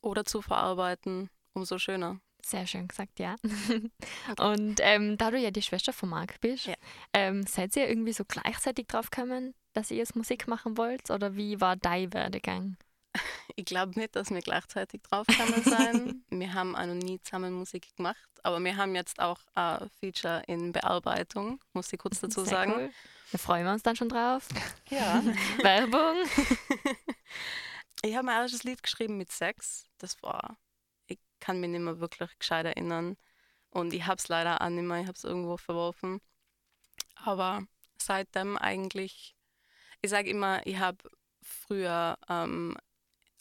[0.02, 2.20] oder zu verarbeiten, umso schöner.
[2.44, 3.36] Sehr schön gesagt, ja.
[4.39, 6.76] Und ähm, da du ja die Schwester von Marc bist, Ja.
[7.13, 11.10] ähm, seid ihr irgendwie so gleichzeitig drauf gekommen, dass ihr jetzt Musik machen wollt?
[11.10, 12.78] Oder wie war dein Werdegang?
[13.58, 16.23] Ich glaube nicht, dass wir gleichzeitig drauf können sein.
[16.30, 20.43] wir haben auch noch nie zusammen Musik gemacht, aber wir haben jetzt auch ein Feature
[20.47, 22.73] in Bearbeitung, muss ich kurz dazu Sehr sagen.
[22.75, 22.91] Cool.
[23.32, 24.47] Da freuen wir uns dann schon drauf.
[24.89, 25.23] Ja.
[25.62, 26.17] Werbung.
[28.06, 29.88] Ich habe mein erstes Lied geschrieben mit Sex.
[29.97, 30.58] Das war,
[31.08, 33.17] ich kann mich nicht mehr wirklich gescheit erinnern.
[33.71, 36.21] Und ich habe es leider auch nicht mehr, ich habe es irgendwo verworfen.
[37.15, 37.63] Aber
[37.97, 39.36] seitdem eigentlich,
[40.01, 40.97] ich sage immer, ich habe
[41.41, 42.78] früher, ähm,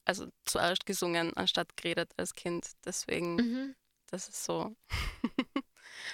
[0.05, 2.67] also zuerst gesungen, anstatt geredet als Kind.
[2.85, 3.75] Deswegen, Mhm.
[4.07, 4.75] das ist so.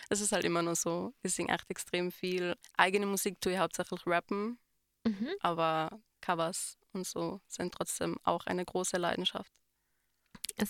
[0.08, 1.12] das ist halt immer nur so.
[1.22, 2.56] Ich singe echt extrem viel.
[2.76, 4.58] Eigene Musik tue ich hauptsächlich rappen,
[5.06, 5.30] Mhm.
[5.40, 9.52] aber Covers und so sind trotzdem auch eine große Leidenschaft.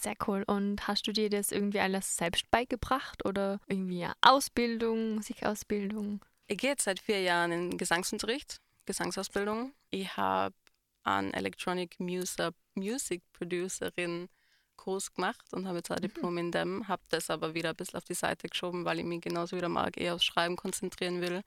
[0.00, 0.44] Sehr cool.
[0.46, 6.24] Und hast du dir das irgendwie alles selbst beigebracht oder irgendwie Ausbildung, Musikausbildung?
[6.46, 9.72] Ich gehe jetzt seit vier Jahren in Gesangsunterricht, Gesangsausbildung.
[9.90, 10.54] Ich habe
[11.02, 14.28] einen Electronic Music, Music Producerin
[14.76, 17.98] Kurs gemacht und habe jetzt ein Diplom in dem, habe das aber wieder ein bisschen
[17.98, 21.20] auf die Seite geschoben, weil ich mich genauso wie der Marc eher aufs Schreiben konzentrieren
[21.20, 21.42] will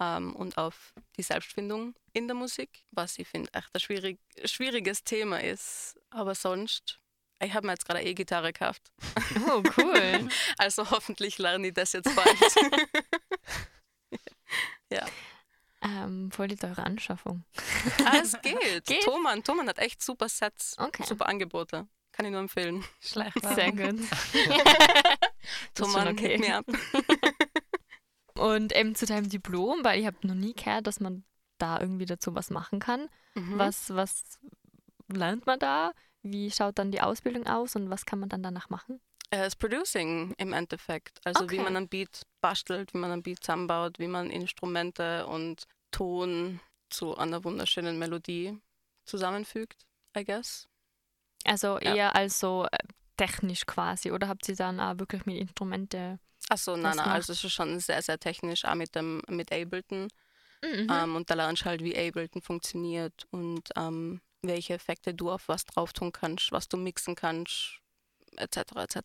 [0.00, 5.04] ähm, und auf die Selbstfindung in der Musik, was ich finde echt ein schwierig, schwieriges
[5.04, 6.00] Thema ist.
[6.08, 6.98] Aber sonst,
[7.42, 8.90] ich habe mir jetzt gerade eine E-Gitarre gekauft.
[9.46, 10.28] Oh, cool.
[10.58, 12.38] Also hoffentlich lerne ich das jetzt bald.
[14.92, 15.06] ja.
[15.82, 17.44] Ähm, voll die teure Anschaffung.
[18.04, 18.58] Ah, es geht.
[18.86, 19.02] Geht?
[19.04, 21.04] Thomann, Thomann hat echt super Sets, Okay.
[21.04, 21.86] super Angebote.
[22.12, 22.84] Kann ich nur empfehlen.
[23.00, 24.00] Sehr gut.
[25.74, 26.38] Thomann, okay.
[26.38, 26.66] mir ab.
[28.34, 31.24] Und ähm, zu deinem Diplom, weil ich habe noch nie gehört, dass man
[31.58, 33.08] da irgendwie dazu was machen kann.
[33.34, 33.58] Mhm.
[33.58, 34.22] Was, was
[35.08, 35.92] lernt man da?
[36.22, 39.00] Wie schaut dann die Ausbildung aus und was kann man dann danach machen?
[39.30, 41.20] Äh, Das Producing im Endeffekt.
[41.24, 41.62] Also wie Okay.
[41.62, 47.16] man ein Beat bastelt, wie man ein Beat zusammenbaut, wie man Instrumente und Ton zu
[47.16, 48.58] einer wunderschönen Melodie
[49.06, 50.68] zusammenfügt, I guess.
[51.44, 51.94] Also Ja.
[51.94, 52.78] eher als so äh,
[53.16, 56.18] technisch quasi oder habt ihr dann auch wirklich mit Instrumente?
[56.48, 60.08] Achso, nein, nein, also es ist schon sehr, sehr technisch, auch mit dem mit Ableton.
[60.64, 60.88] Mhm.
[60.90, 65.48] Ähm, und da lernst du halt, wie Ableton funktioniert und ähm, welche Effekte du auf
[65.48, 67.80] was drauf tun kannst, was du mixen kannst,
[68.36, 68.58] etc.
[68.76, 68.98] etc.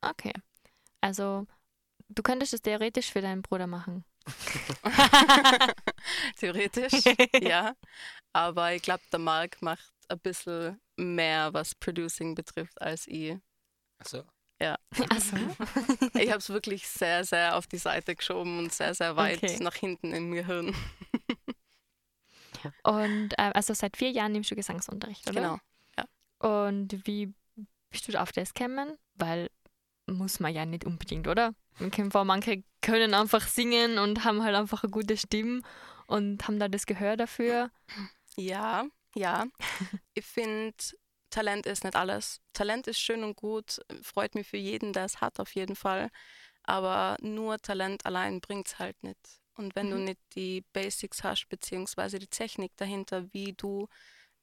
[0.00, 0.32] Okay.
[1.00, 1.46] Also,
[2.08, 4.04] du könntest es theoretisch für deinen Bruder machen.
[6.36, 6.92] Theoretisch,
[7.40, 7.74] ja.
[8.32, 13.36] Aber ich glaube, der Marc macht ein bisschen mehr, was Producing betrifft, als ich.
[13.98, 14.24] Also,
[15.10, 15.36] Achso.
[16.14, 19.58] Ich habe es wirklich sehr, sehr auf die Seite geschoben und sehr, sehr weit Okay.
[19.60, 20.74] nach hinten im Gehirn.
[22.82, 25.40] Und äh, also seit vier Jahren nimmst du Gesangsunterricht, oder?
[25.40, 25.58] Genau.
[26.38, 27.32] Und wie
[27.90, 28.96] bist du auf das gekommen?
[29.14, 29.48] Weil
[30.06, 31.54] muss man ja nicht unbedingt, oder?
[31.78, 35.62] Man kennt vor, manche können einfach singen und haben halt einfach eine gute Stimme
[36.06, 37.70] und haben da das Gehör dafür.
[38.36, 39.46] Ja, ja.
[40.14, 40.74] ich finde,
[41.30, 42.40] Talent ist nicht alles.
[42.52, 46.10] Talent ist schön und gut, freut mich für jeden, der es hat, auf jeden Fall.
[46.62, 49.18] Aber nur Talent allein bringt es halt nicht.
[49.54, 50.04] Und wenn du Mhm.
[50.04, 53.88] nicht die Basics hast, beziehungsweise die Technik dahinter, wie du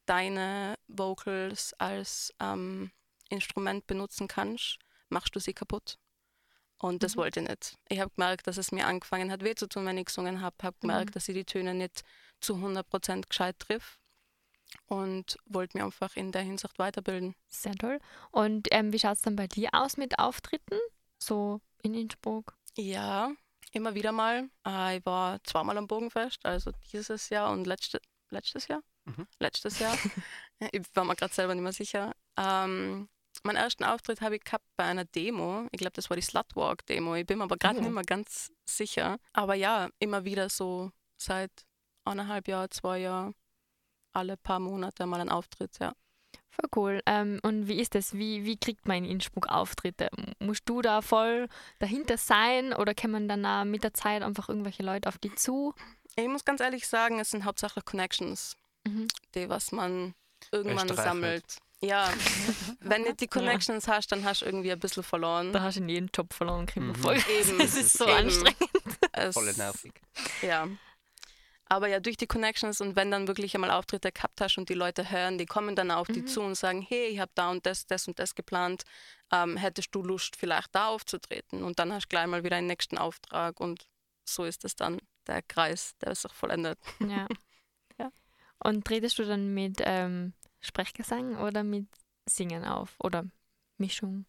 [0.06, 2.90] deine Vocals als ähm,
[3.28, 5.98] Instrument benutzen kannst, machst du sie kaputt.
[6.78, 7.20] Und das Mhm.
[7.20, 7.78] wollte ich nicht.
[7.88, 10.56] Ich habe gemerkt, dass es mir angefangen hat, weh zu tun, wenn ich gesungen habe.
[10.62, 11.12] habe gemerkt, Mhm.
[11.12, 12.02] dass ich die Töne nicht
[12.40, 13.98] zu 100% gescheit triff
[14.86, 17.34] und wollte mich einfach in der Hinsicht weiterbilden.
[17.48, 17.98] Sehr toll.
[18.30, 20.78] Und ähm, wie schaut es dann bei dir aus mit Auftritten?
[21.18, 22.56] So in Innsbruck?
[22.76, 23.32] Ja,
[23.72, 24.50] immer wieder mal.
[24.66, 28.82] Äh, ich war zweimal am Bogenfest, also dieses Jahr und letzte, letztes Jahr.
[29.04, 29.26] Mhm.
[29.38, 29.96] Letztes Jahr.
[30.72, 32.14] ich war mir gerade selber nicht mehr sicher.
[32.36, 33.08] Ähm,
[33.44, 35.66] meinen ersten Auftritt habe ich gehabt bei einer Demo.
[35.72, 37.14] Ich glaube, das war die Slutwalk-Demo.
[37.16, 37.82] Ich bin mir aber gerade Oh.
[37.82, 39.18] nicht mehr ganz sicher.
[39.32, 41.50] Aber ja, immer wieder so seit
[42.04, 43.34] eineinhalb Jahren, zwei Jahren,
[44.12, 45.92] alle paar Monate mal ein Auftritt, ja.
[46.50, 47.00] Voll cool.
[47.06, 48.14] Ähm, und wie ist das?
[48.14, 50.08] Wie, wie kriegt man in Innsbruck Auftritte?
[50.38, 51.48] Musst du da voll
[51.80, 55.74] dahinter sein oder kommen dann auch mit der Zeit einfach irgendwelche Leute auf die zu?
[56.14, 59.08] Ich muss ganz ehrlich sagen, es sind hauptsächlich Connections, Mhm.
[59.34, 60.14] die, was man
[60.52, 60.96] irgendwann halt.
[60.96, 61.56] sammelt.
[61.84, 62.12] Ja,
[62.80, 65.52] wenn nicht die Connections hast, dann hast du irgendwie ein bisschen verloren.
[65.52, 67.02] Da hast du in jedem Job verloren, kriegen wir Mhm.
[67.02, 67.16] voll.
[67.40, 68.16] Eben, Das ist so eben.
[68.16, 68.70] anstrengend.
[69.12, 69.92] Es- voll nervig.
[70.42, 70.68] Ja.
[71.66, 74.74] Aber ja, durch die Connections und wenn dann wirklich einmal Auftritte gehabt hast und die
[74.74, 76.26] Leute hören, die kommen dann auf die Mhm.
[76.26, 78.82] zu und sagen, hey, ich habe da und das, das und das geplant,
[79.32, 81.62] ähm, hättest du Lust, vielleicht da aufzutreten?
[81.64, 83.88] Und dann hast du gleich mal wieder einen nächsten Auftrag und
[84.24, 86.78] so ist es dann der Kreis, der sich vollendet.
[87.00, 87.26] Ja.
[87.98, 88.10] Ja.
[88.58, 91.86] Und tretest du dann mit ähm, Sprechgesang oder mit
[92.26, 92.94] Singen auf?
[92.98, 93.26] Oder
[93.78, 94.26] Mischung?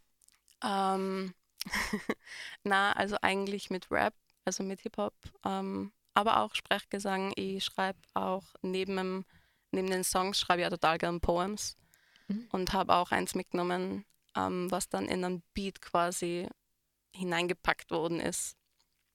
[0.64, 1.34] Ähm,
[2.64, 4.14] na, also eigentlich mit Rap,
[4.46, 5.14] also mit Hip-Hop,
[5.46, 7.34] ähm, aber auch Sprechgesang.
[7.36, 9.26] Ich schreibe auch neben, dem,
[9.72, 11.78] neben den Songs, schreibe ich ja total gern Poems
[12.28, 12.48] Mhm.
[12.52, 14.04] und habe auch eins mitgenommen,
[14.36, 16.48] ähm, was dann in einen Beat quasi
[17.14, 18.58] hineingepackt worden ist.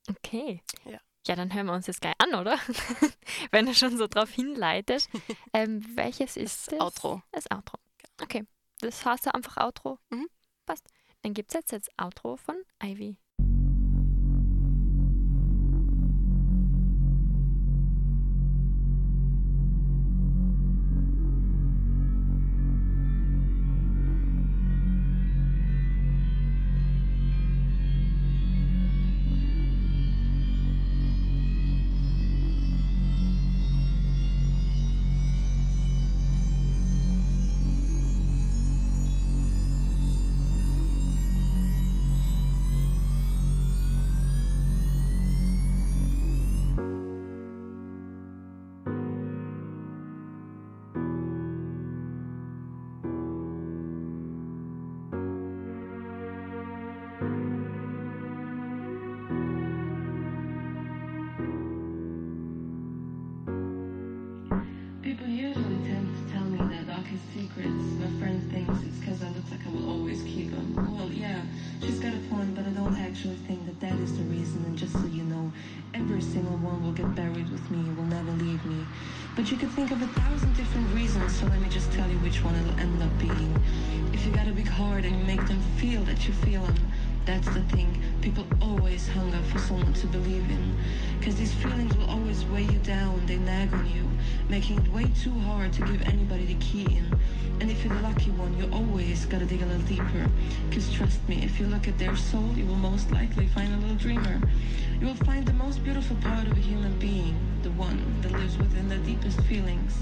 [0.09, 0.62] Okay.
[0.85, 1.00] Ja.
[1.26, 2.59] Ja, dann hören wir uns das gleich an, oder?
[3.50, 5.09] Wenn du schon so drauf hinleitet.
[5.52, 6.80] ähm, welches ist das?
[6.80, 7.22] Outro.
[7.33, 7.78] Das Outro.
[8.22, 8.44] Okay.
[8.80, 9.98] Das heißt ja einfach Outro.
[10.11, 10.28] Mhm.
[10.64, 10.87] Passt.
[11.22, 13.18] Dann gibt es jetzt das Outro von Ivy.
[99.90, 100.31] Deeper.
[100.68, 103.76] Because trust me, if you look at their soul, you will most likely find a
[103.79, 104.40] little dreamer.
[105.00, 108.57] You will find the most beautiful part of a human being, the one that lives
[108.57, 109.92] within the deepest feelings.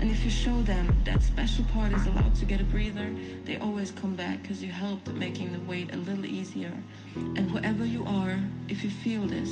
[0.00, 3.10] And if you show them that special part is allowed to get a breather,
[3.44, 6.72] they always come back because you helped making the wait a little easier.
[7.14, 9.50] And whoever you are, if you feel this,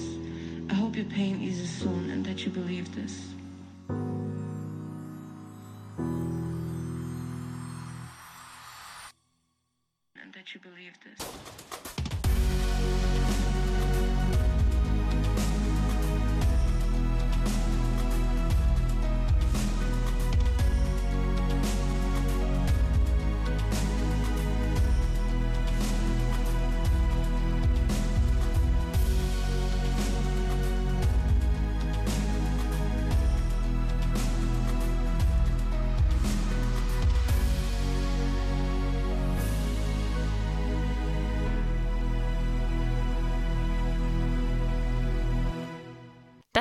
[0.68, 3.30] I hope your pain eases soon and that you believe this.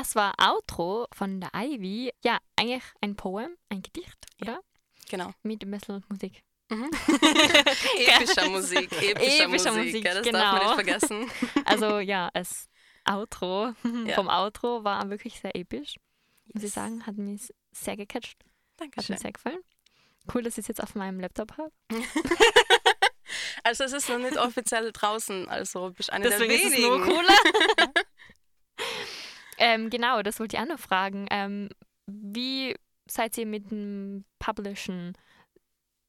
[0.09, 2.11] Das war Outro von der Ivy.
[2.23, 4.59] Ja, eigentlich ein Poem, ein Gedicht, oder?
[5.07, 5.31] Genau.
[5.43, 6.41] Mit ein bisschen Musik.
[6.69, 6.89] Mhm.
[8.07, 10.39] epischer Musik, epischer, Epischer Musik, Musik, gell, das genau.
[10.39, 11.31] darf man nicht vergessen.
[11.65, 12.67] Also ja, das
[13.07, 13.75] Outro
[14.07, 14.15] Ja.
[14.15, 15.97] vom Outro war wirklich sehr episch.
[16.53, 16.73] Muss ich Yes.
[16.73, 18.37] sagen, hat mich sehr gecatcht.
[18.43, 19.13] Hat Dankeschön.
[19.13, 19.59] mir sehr gefallen.
[20.33, 21.71] Cool, dass ich es jetzt auf meinem Laptop habe.
[23.63, 26.87] Also es ist noch nicht offiziell draußen, also bist eine Deswegen der ist es wenigen.
[26.97, 27.37] nur cooler.
[29.59, 31.27] Ähm, genau, das wollte ich auch noch fragen.
[31.29, 31.69] Ähm,
[32.07, 32.75] wie
[33.09, 35.17] seid ihr mit dem Publishen?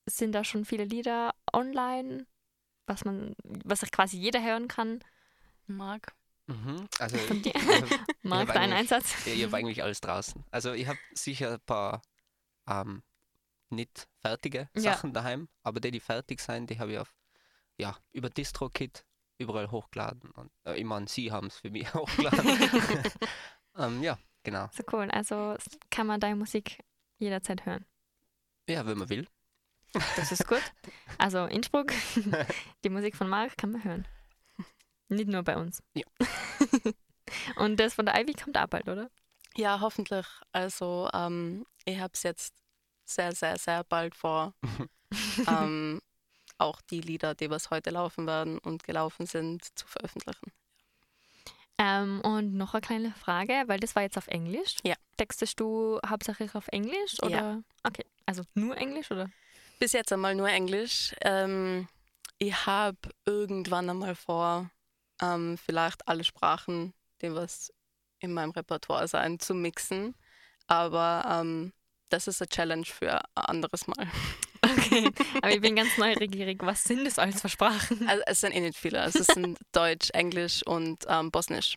[0.07, 2.27] Sind da schon viele Lieder online,
[2.87, 5.01] was man, was sich quasi jeder hören kann?
[5.67, 6.15] Marc.
[6.47, 6.89] Mhm.
[6.99, 7.53] Also Von dir?
[7.55, 9.25] ich Marc, dein Einsatz?
[9.27, 10.45] Ja, ich habe eigentlich alles draußen.
[10.51, 12.03] Also ich habe sicher ein paar
[12.67, 13.03] ähm,
[13.69, 14.81] nicht fertige Ja.
[14.83, 17.15] Sachen daheim, aber die, die fertig sind, die habe ich auf,
[17.79, 19.05] ja, über DistroKit
[19.41, 20.31] überall hochgeladen.
[20.33, 22.59] Und, äh, ich meine, sie haben es für mich hochgeladen.
[23.77, 24.69] ähm, ja, genau.
[24.73, 25.11] So cool.
[25.11, 25.57] Also
[25.91, 26.79] kann man deine Musik
[27.19, 27.85] jederzeit hören.
[28.69, 29.27] Ja, wenn man will.
[29.93, 30.63] Das ist gut.
[31.19, 31.93] Also Innsbruck,
[32.85, 34.09] die Musik von Marc kann man hören.
[35.09, 35.83] Nicht nur bei uns.
[35.95, 36.05] Ja.
[37.57, 39.11] Und das von der Ivy kommt auch bald, oder?
[39.57, 40.27] Ja, hoffentlich.
[40.53, 42.55] Also ähm, ich habe es jetzt
[43.05, 44.55] sehr, sehr, sehr bald vor.
[45.49, 46.01] ähm,
[46.61, 50.53] auch die Lieder, die was heute laufen werden und gelaufen sind, zu veröffentlichen.
[51.79, 54.77] Ähm, und noch eine kleine Frage, weil das war jetzt auf Englisch.
[54.83, 54.95] Ja.
[55.17, 57.31] Textest du hauptsächlich auf Englisch oder?
[57.31, 57.63] Ja.
[57.85, 59.31] Okay, also nur Englisch oder?
[59.79, 61.15] Bis jetzt einmal nur Englisch.
[61.23, 61.89] Ähm,
[62.39, 64.71] ich habe irgendwann einmal vor,
[65.23, 66.93] ähm, vielleicht alle Sprachen,
[67.23, 67.73] die was
[68.19, 70.15] in meinem Repertoire sein, zu mixen.
[70.67, 71.73] Aber ähm,
[72.11, 74.07] das ist eine Challenge für ein anderes Mal.
[75.43, 76.59] Aber ich bin ganz neugierig.
[76.63, 78.09] Was sind das alles für Sprachen?
[78.09, 79.01] Also, es sind eh nicht viele.
[79.01, 81.77] Also, es sind Deutsch, Englisch und ähm, Bosnisch.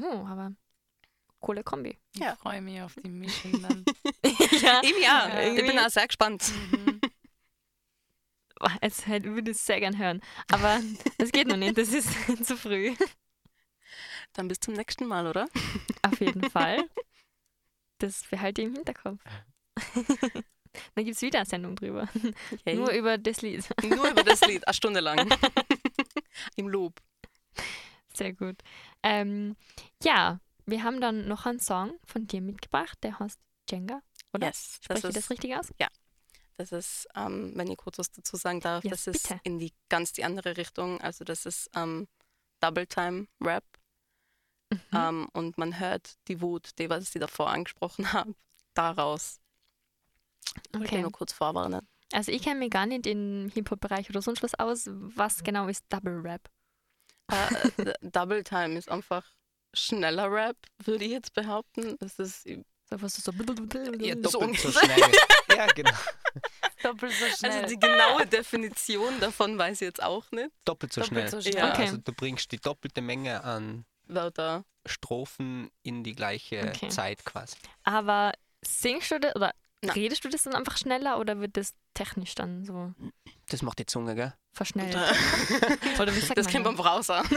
[0.00, 0.52] Oh, aber
[1.40, 1.96] coole Kombi.
[2.14, 2.36] Ich Ja.
[2.36, 3.84] freue mich auf die Mischung dann.
[4.62, 5.52] ja, Ihm ja, Ja.
[5.54, 6.50] ich bin auch sehr gespannt.
[6.72, 7.00] Mhm.
[8.82, 10.20] Jetzt halt, würde ich es sehr gern hören.
[10.50, 10.80] Aber
[11.16, 12.08] das geht noch nicht, das ist
[12.44, 12.92] zu früh.
[14.32, 15.46] Dann bis zum nächsten Mal, oder?
[16.02, 16.84] Auf jeden Fall.
[17.98, 19.20] Das behalte ich im Hinterkopf.
[20.94, 22.08] Dann gibt es wieder eine Sendung drüber.
[22.64, 22.76] Yay.
[22.76, 23.68] Nur über das Lied.
[23.82, 25.28] Nur über das Lied, eine Stunde lang.
[26.56, 27.00] Im Loop.
[28.14, 28.56] Sehr gut.
[29.02, 29.56] Ähm,
[30.02, 33.38] ja, wir haben dann noch einen Song von dir mitgebracht, der heißt
[33.70, 34.02] Jenga.
[34.32, 34.48] Oder?
[34.48, 35.72] Yes, Spreche das ich das ist, richtig aus?
[36.56, 39.40] das ist ähm, wenn ich kurz was dazu sagen darf, Yes, das ist bitte.
[39.44, 41.00] in die ganz die andere Richtung.
[41.00, 42.08] Also das ist ähm,
[42.60, 43.64] Double Time Rap.
[44.70, 44.78] Mhm.
[44.92, 48.34] Ähm, und man hört die Wut, die was ich davor angesprochen habe,
[48.74, 49.40] daraus.
[50.72, 51.02] Wollte ich okay.
[51.02, 51.86] nur kurz vorwarnen.
[52.12, 54.84] Also ich kenne mich gar nicht im Hip-Hop-Bereich oder sonst was aus.
[54.88, 56.48] Was genau ist Double Rap?
[57.76, 59.24] D- Double Time ist einfach
[59.74, 61.96] schneller Rap, würde ich jetzt behaupten.
[61.98, 63.30] Das ist So was so.
[64.00, 64.72] Ja, So doppelt so ungefähr.
[64.72, 65.12] schnell.
[65.58, 65.90] ja, genau.
[66.82, 67.50] Doppelt so schnell.
[67.52, 70.48] Also die genaue Definition davon weiß ich jetzt auch nicht.
[70.64, 71.42] Doppelt so Doppelt schnell.
[71.42, 71.62] so schnell.
[71.62, 71.72] Ja.
[71.72, 71.82] Okay.
[71.82, 74.64] Also du bringst die doppelte Menge an Wörter.
[74.86, 76.88] Strophen in die gleiche Okay.
[76.88, 77.56] Zeit quasi.
[77.82, 78.32] Aber
[78.64, 79.52] singst du das oder
[79.84, 79.92] Na.
[79.92, 82.92] redest du das dann einfach schneller oder wird das technisch dann so
[83.48, 84.34] Das macht die Zunge, gell?
[84.52, 84.92] verschnellt?
[86.00, 87.22] Oder wie sagt Das kennt man Browser.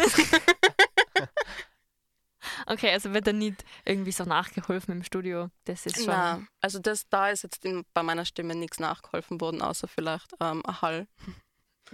[2.65, 5.49] Okay, also wird dann nicht irgendwie so nachgeholfen im Studio.
[5.65, 6.07] Das ist schon.
[6.07, 10.31] Na, also das, da ist jetzt in, bei meiner Stimme nichts nachgeholfen worden, außer vielleicht
[10.39, 11.07] ähm, ein Hall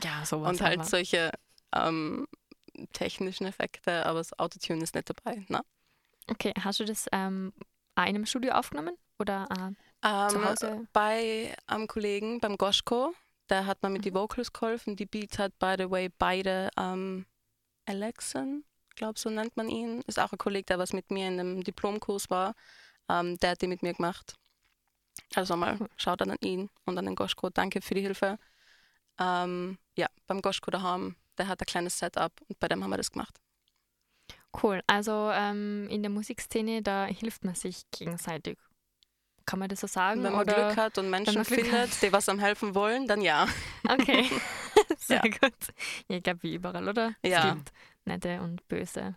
[0.01, 0.49] Ja, sowas.
[0.51, 1.31] und halt aber- solche
[1.75, 2.27] ähm,
[2.93, 5.45] technischen Effekte, aber das Autotune ist nicht dabei.
[5.49, 5.61] Ne?
[6.27, 7.51] Okay, hast du das ähm,
[7.95, 8.95] auch in einem Studio aufgenommen?
[9.19, 9.71] Oder äh,
[10.27, 10.87] zu Ähm, Hause?
[10.93, 13.13] bei einem Kollegen, beim Goschko,
[13.49, 14.03] der hat mir mit Mhm.
[14.03, 14.95] die Vocals geholfen.
[14.95, 17.25] Die Beats hat, by the way, beide ähm,
[17.85, 20.01] Alexen, glaube so nennt man ihn.
[20.07, 22.55] Ist auch ein Kollege, der was mit mir in einem Diplomkurs war.
[23.09, 24.35] Ähm, der hat die mit mir gemacht.
[25.35, 25.87] Also mal Cool.
[25.97, 27.49] schaut an ihn und an den Goschko.
[27.49, 28.37] Danke für die Hilfe.
[29.19, 32.97] Ähm, ja, beim Goschko daheim, der hat ein kleines Setup und bei dem haben wir
[32.97, 33.39] das gemacht.
[34.61, 34.81] Cool.
[34.87, 38.57] Also ähm, in der Musikszene, da hilft man sich gegenseitig.
[39.47, 40.21] Kann man das so sagen?
[40.23, 40.67] Wenn man oder?
[40.67, 43.47] Glück hat und Menschen findet, die was am helfen wollen, dann ja.
[43.87, 44.29] Okay,
[44.99, 45.31] sehr Ja.
[45.31, 45.57] gut.
[46.07, 47.15] Ja, ich glaube, wie überall, oder?
[47.23, 47.49] Ja.
[47.49, 47.71] Es gibt
[48.05, 49.15] nette und böse.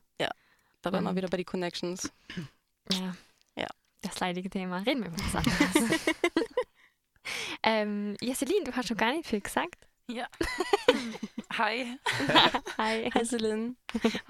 [0.82, 2.10] Da wären wir wieder bei den Connections.
[2.92, 3.14] Ja.
[3.54, 3.66] Ja.
[4.02, 4.78] Das leidige Thema.
[4.78, 6.00] Reden wir über was anderes.
[7.62, 9.86] ähm, ja, Celine, du hast schon gar nicht viel gesagt.
[10.08, 10.26] Ja.
[11.58, 11.98] Hi.
[12.78, 13.10] Hi.
[13.14, 13.76] Hi Celine.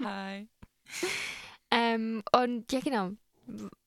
[0.03, 0.47] Hi.
[1.71, 3.13] Ähm, und ja, genau.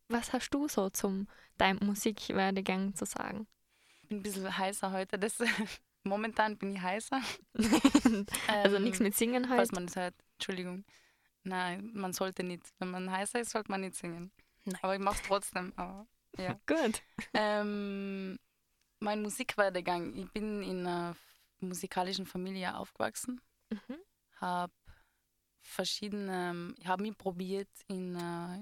[0.09, 1.29] Was hast du so zum
[1.59, 3.47] deinem Musikwerdegang zu sagen?
[4.03, 5.19] Ich bin ein bisschen heißer heute.
[5.19, 5.39] Das,
[6.05, 7.21] momentan bin ich heißer.
[8.49, 9.73] also Ähm, nichts mit Singen Falls halt.
[9.73, 10.15] man das hört.
[10.35, 10.85] Entschuldigung.
[11.43, 12.63] Nein, man sollte nicht.
[12.79, 14.31] Wenn man heißer ist, sollte man nicht singen.
[14.65, 14.79] Nein.
[14.83, 15.73] Aber ich mache es trotzdem.
[15.77, 16.07] Aber,
[16.39, 16.59] ja.
[16.67, 17.03] Gut.
[17.35, 18.39] ähm,
[19.01, 20.15] mein Musikwerdegang.
[20.15, 21.17] Ich bin in einer
[21.61, 23.41] musikalischen Familie aufgewachsen.
[23.71, 23.99] Mhm.
[24.37, 24.73] Habe
[25.63, 28.59] verschiedene, ich habe mich probiert in, äh,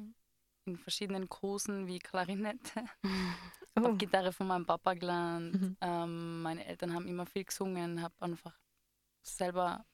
[0.64, 2.84] in verschiedenen Kursen wie Klarinette.
[3.74, 3.84] Oh.
[3.84, 5.54] Habe Gitarre von meinem Papa gelernt.
[5.54, 5.76] Mhm.
[5.80, 8.52] Ähm, meine Eltern haben immer viel gesungen, habe einfach
[9.22, 9.86] selber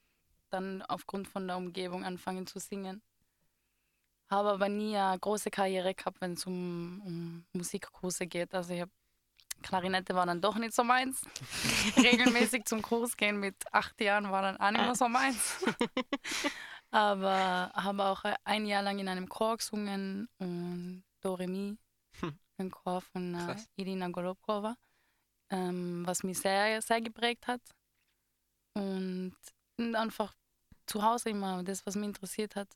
[0.50, 3.02] dann aufgrund von der Umgebung angefangen zu singen.
[4.30, 8.52] Habe aber nie eine große Karriere gehabt, wenn es um, um Musikkurse geht.
[8.52, 8.90] Also ich hab,
[9.62, 11.22] Klarinette war dann doch nicht so meins.
[11.96, 15.64] Regelmäßig zum Kurs gehen mit acht Jahren war dann auch nicht mehr so meins.
[16.90, 21.76] aber habe auch ein Jahr lang in einem Chor gesungen und Do Re Mi,
[22.20, 22.38] Hm.
[22.58, 23.56] ein Chor von äh.
[23.76, 24.76] Irina Golubkova,
[25.50, 27.60] ähm, was mich sehr, sehr geprägt hat.
[28.74, 29.36] Und,
[29.76, 30.34] einfach
[30.86, 32.68] zu Hause immer das, was mich interessiert hat,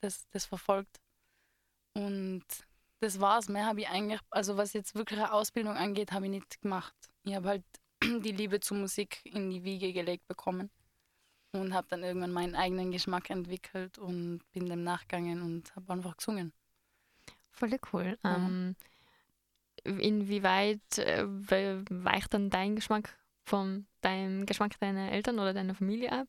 [0.00, 1.00] das, das verfolgt.
[1.94, 2.44] Und
[3.00, 3.48] das war's.
[3.48, 6.94] Mehr habe ich eigentlich, also was jetzt wirklich eine Ausbildung angeht, habe ich nicht gemacht.
[7.24, 7.64] Ich habe halt
[8.02, 10.70] die Liebe zur Musik in die Wiege gelegt bekommen
[11.60, 16.16] und habe dann irgendwann meinen eigenen Geschmack entwickelt und bin dem nachgegangen und habe einfach
[16.16, 16.52] gesungen.
[17.50, 18.18] Voll cool.
[18.22, 18.36] Ja.
[18.36, 18.76] Ähm,
[19.84, 26.12] inwieweit äh, we- weicht dann dein Geschmack von deinem Geschmack deiner Eltern oder deiner Familie
[26.12, 26.28] ab?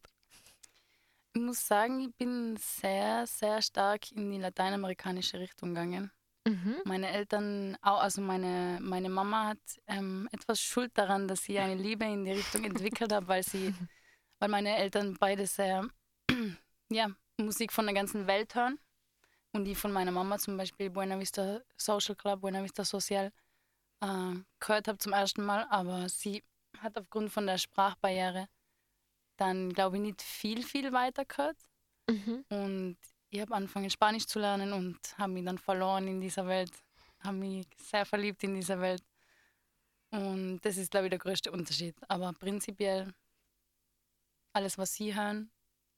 [1.34, 6.12] Ich muss sagen, ich bin sehr, sehr stark in die lateinamerikanische Richtung gegangen.
[6.48, 6.78] Mhm.
[6.86, 12.06] Meine Eltern, also meine, meine Mama hat ähm, etwas Schuld daran, dass sie eine Liebe
[12.06, 12.64] in die Richtung
[13.02, 13.74] entwickelt hat, weil sie,
[14.40, 15.88] weil meine Eltern beide sehr,
[16.90, 18.80] ja, Musik von der ganzen Welt hören.
[19.54, 23.32] Und die von meiner Mama zum Beispiel Buena Vista Social Club, Buena Vista Social,
[24.02, 26.44] äh, gehört habe zum ersten Mal, aber sie
[26.80, 28.48] hat aufgrund von der Sprachbarriere
[29.38, 31.58] dann, glaube ich, nicht viel, viel weiter gehört.
[32.10, 32.46] Mhm.
[32.50, 32.98] Und
[33.30, 36.72] ich habe angefangen, Spanisch zu lernen und habe mich dann verloren in dieser Welt.
[37.20, 39.04] Habe mich sehr verliebt in dieser Welt.
[40.12, 41.96] Und das ist, glaube ich, der größte Unterschied.
[42.08, 43.14] Aber prinzipiell
[44.58, 45.52] alles, was Sie hören,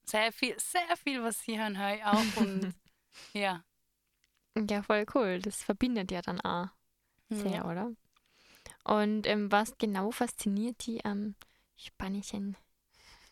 [0.04, 2.38] sehr viel, sehr viel, was Sie hören, höre ich auch.
[2.42, 2.74] Und
[3.34, 3.64] ja.
[4.70, 5.40] Ja, voll cool.
[5.42, 6.68] Das verbindet ja dann auch
[7.30, 7.66] sehr, ja.
[7.66, 7.92] oder?
[8.84, 11.36] Und ähm, was genau fasziniert die am
[11.78, 12.58] spanischen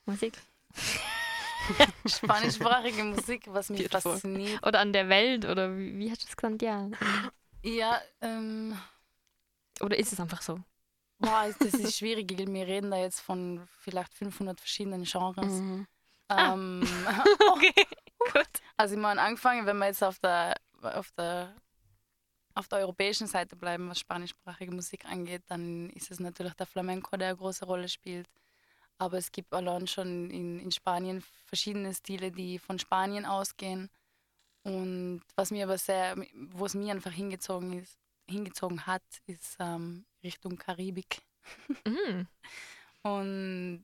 [0.05, 0.37] Musik?
[2.05, 4.13] Spanischsprachige Musik, was mich Beautiful.
[4.13, 4.65] fasziniert.
[4.65, 5.45] Oder an der Welt?
[5.45, 6.61] Oder wie, wie hast du es genannt?
[6.61, 6.89] Ja.
[7.63, 8.77] Ja, ähm,
[9.81, 10.59] Oder ist es einfach so?
[11.19, 12.37] Boah, das ist schwierig.
[12.37, 15.53] Wir reden da jetzt von vielleicht 500 verschiedenen Genres.
[15.53, 15.87] Mhm.
[16.29, 16.81] Ähm,
[17.53, 17.73] Okay,
[18.33, 18.47] gut.
[18.75, 21.55] Also ich meine, angefangen, wenn wir jetzt auf der, auf der,
[22.53, 27.17] auf der europäischen Seite bleiben, was spanischsprachige Musik angeht, dann ist es natürlich der Flamenco,
[27.17, 28.29] der eine große Rolle spielt.
[28.99, 33.89] Aber es gibt allein schon in, in Spanien verschiedene Stile, die von Spanien ausgehen.
[34.63, 37.97] Und was mir aber sehr, wo es mir einfach hingezogen ist,
[38.29, 41.21] hingezogen hat, ist ähm, Richtung Karibik.
[41.85, 42.27] Mhm.
[43.03, 43.83] Und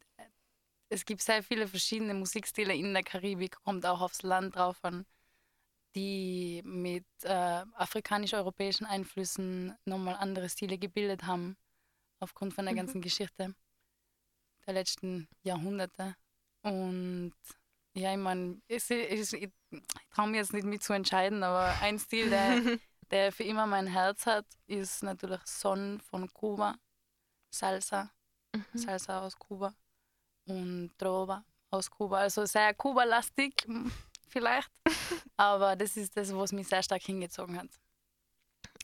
[0.89, 5.05] es gibt sehr viele verschiedene Musikstile in der Karibik, kommt auch aufs Land drauf an,
[5.95, 11.57] die mit äh, afrikanisch-europäischen Einflüssen nochmal andere Stile gebildet haben,
[12.19, 12.77] aufgrund von der Mhm.
[12.79, 13.55] ganzen Geschichte
[14.65, 16.15] der letzten Jahrhunderte.
[16.61, 17.33] Und
[17.95, 19.49] ja, ich meine, ich, ich, ich
[20.11, 22.61] traue mir jetzt nicht mit zu entscheiden, aber ein Stil, der,
[23.11, 26.75] der für immer mein Herz hat, ist natürlich Son von Kuba,
[27.49, 28.11] Salsa.
[28.55, 28.77] Mhm.
[28.77, 29.73] Salsa aus Kuba
[30.45, 32.19] und Trova aus Kuba.
[32.19, 33.91] Also sehr Kuba-lastig m,
[34.27, 34.71] vielleicht,
[35.37, 37.69] aber das ist das, was mich sehr stark hingezogen hat.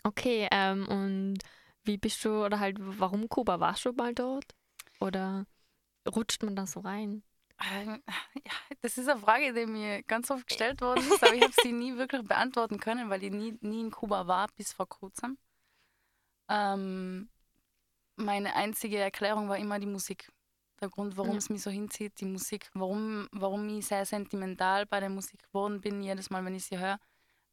[0.04, 1.40] Okay, ähm, und
[1.84, 3.60] wie bist du, oder halt, warum Kuba?
[3.60, 4.56] Warst du mal dort?
[5.00, 5.46] Oder
[6.08, 7.24] rutscht man da so rein?
[7.72, 8.02] Ähm,
[8.46, 11.54] Ja, das ist eine Frage, die mir ganz oft gestellt worden ist, aber ich habe
[11.62, 15.38] sie nie wirklich beantworten können, weil ich nie, nie in Kuba war bis vor kurzem.
[16.50, 17.30] Ähm,
[18.16, 20.30] meine einzige Erklärung war immer die Musik.
[20.82, 21.38] der Grund, warum Ja.
[21.40, 25.82] es mich so hinzieht, die Musik, warum, warum ich sehr sentimental bei der Musik geworden
[25.82, 26.98] bin, jedes Mal, wenn ich sie höre.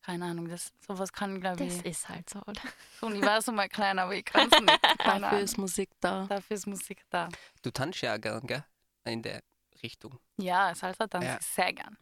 [0.01, 2.53] Keine Ahnung, das, sowas kann, glaube Das ich, ist halt so, oder?
[2.63, 4.79] das Universum mal klein, aber ich kann es nicht.
[4.99, 5.41] Dafür Ahnung.
[5.41, 6.27] ist Musik da.
[6.27, 7.29] Dafür ist Musik da.
[7.63, 8.65] Du tanzt ja gern, gell?
[9.05, 9.43] In der
[9.83, 10.19] Richtung.
[10.37, 11.37] Ja, Salsa tanze Ja.
[11.41, 11.97] ich sehr gern.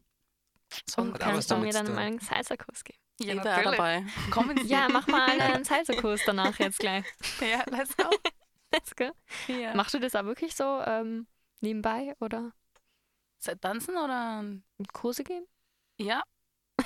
[0.97, 2.99] Und auch was kannst du mir dann mal einen Salsa-Kurs geben?
[3.21, 4.05] Ja, Jeder dabei.
[4.31, 4.65] Kommen Sie.
[4.73, 7.05] Ja, mach mal einen Salsa-Kurs danach jetzt gleich.
[7.41, 8.05] ja, let's go.
[8.73, 9.13] Let's go.
[9.47, 9.73] Ja.
[9.77, 11.29] Machst du das auch wirklich so ähm,
[11.61, 12.51] nebenbei oder
[13.61, 14.45] Tanzen oder?
[14.93, 15.47] Kurse geben?
[15.97, 16.25] Ja.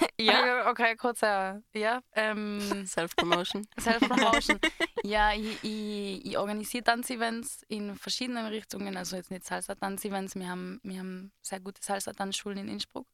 [0.21, 0.41] Ja.
[0.41, 1.23] Okay, okay kurz.
[1.23, 2.01] äh, Ja.
[2.13, 3.67] Ähm, Self-Promotion.
[3.81, 4.59] Self-Promotion.
[5.05, 8.97] ja, ich, ich, ich organisiere Tanzevents in verschiedenen Richtungen.
[8.97, 10.35] Also jetzt nicht Salsa-Tanzevents.
[10.35, 13.07] Wir haben, wir haben sehr gute Salsa-Tanzschulen in Innsbruck.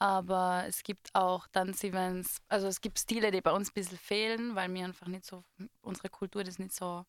[0.00, 4.54] Aber es gibt auch Tanzevents, also es gibt Stile, die bei uns ein bisschen fehlen,
[4.54, 5.42] weil mir einfach nicht so,
[5.80, 7.04] unsere Kultur das nicht so,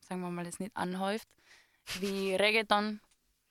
[0.00, 1.26] sagen wir mal, das nicht anhäuft.
[2.00, 3.00] Wie Reggaeton,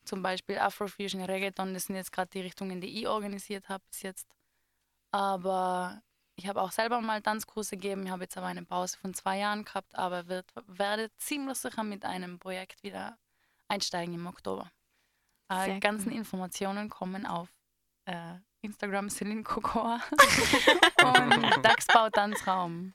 [0.06, 4.02] zum Beispiel Afrofusion, Reggaeton, das sind jetzt gerade die Richtungen, die ich organisiert habe bis
[4.02, 4.28] jetzt.
[5.12, 6.02] Aber
[6.36, 8.06] ich habe auch selber mal Tanzkurse gegeben.
[8.06, 11.84] Ich habe jetzt aber eine Pause von zwei Jahren gehabt, aber wird, werde ziemlich sicher
[11.84, 13.18] mit einem Projekt wieder
[13.68, 14.72] einsteigen im Oktober.
[15.50, 16.18] Äh, ganzen cool.
[16.18, 17.50] Informationen kommen auf
[18.06, 20.02] äh, Instagram Celine Cocoa
[21.04, 22.94] und Dachsbau Tanzraum.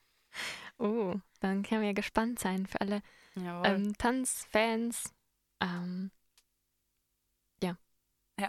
[0.78, 3.02] Oh, dann können wir ja gespannt sein für alle
[3.36, 5.14] ähm, Tanzfans.
[5.60, 6.10] Ähm.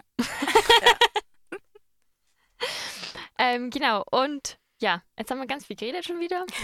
[3.38, 6.44] ähm, genau, und ja, jetzt haben wir ganz viel geredet schon wieder.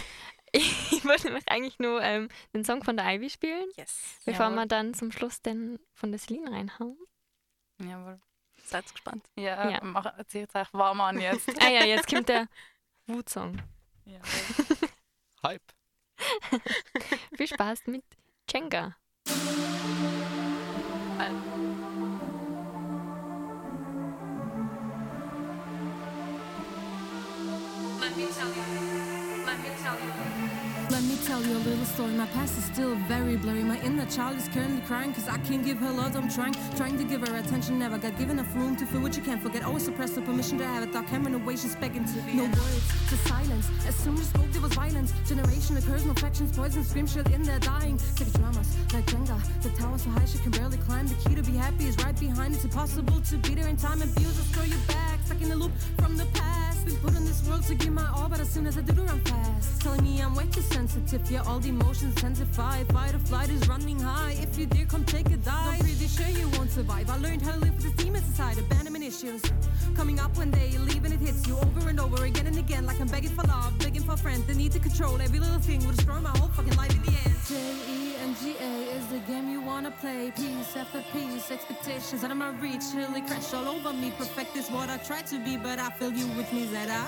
[0.50, 4.00] Ich wollte nämlich eigentlich nur ähm, den Song von der Ivy spielen, Yes.
[4.24, 4.56] bevor Jawohl.
[4.60, 6.96] wir dann zum Schluss den von der Celine reinhauen.
[7.84, 8.18] Jawohl.
[8.64, 9.28] Seid gespannt.
[9.36, 9.80] Ja, Ja.
[9.84, 11.50] Mach, zieht euch warm an jetzt.
[11.62, 12.48] Ah ja, jetzt kommt der
[13.06, 13.60] Wutsong.
[15.42, 15.60] Hype.
[17.36, 18.04] Viel Spaß mit
[18.50, 18.96] Jenga.
[31.28, 32.12] Tell you a little story.
[32.12, 33.62] My past is still very blurry.
[33.62, 36.16] My inner child is currently crying because I can't give her love.
[36.16, 37.78] I'm trying, trying to give her attention.
[37.78, 39.62] Never got given enough room to feel what you can't forget.
[39.62, 40.90] Always suppressed the permission to have it.
[40.90, 42.32] Thought camera away, she's begging to be.
[42.32, 43.68] No words, just silence.
[43.86, 45.12] As soon as spoke, there was violence.
[45.28, 47.98] Generation occurs, no factions, poison, scream shit in there dying.
[47.98, 49.38] Sick dramas like Jenga.
[49.62, 51.06] The tower so high she can barely climb.
[51.08, 52.54] The key to be happy is right behind.
[52.54, 54.00] It's impossible to beat her in time.
[54.00, 56.86] Abusers throw you back, stuck in a loop from the past.
[56.86, 58.94] Been put in this world to give my all, but as soon as I do,
[58.94, 59.82] to run fast.
[59.82, 61.30] Telling me I'm way too sensitive.
[61.30, 62.84] Yeah, all the emotions intensify.
[62.84, 64.36] Fight or flight is running high.
[64.40, 65.74] If you dare, come take a dive.
[65.74, 67.10] I'm pretty sure you won't survive.
[67.10, 68.56] I learned how to live with the demons inside.
[68.58, 69.42] Abandonment issues
[69.94, 72.86] coming up one day, leaving it hits you over and over again and again.
[72.86, 74.46] Like I'm begging for love, begging for friends.
[74.46, 77.12] The need to control every little thing will destroy my whole fucking life in the
[77.24, 78.07] end.
[78.40, 80.30] J E N G A is the game you wanna play.
[80.30, 82.82] Piece after piece, expectations out of my reach.
[82.94, 84.12] Really crash all over me.
[84.18, 87.06] Perfect is what I try to be, but I feel you with me that I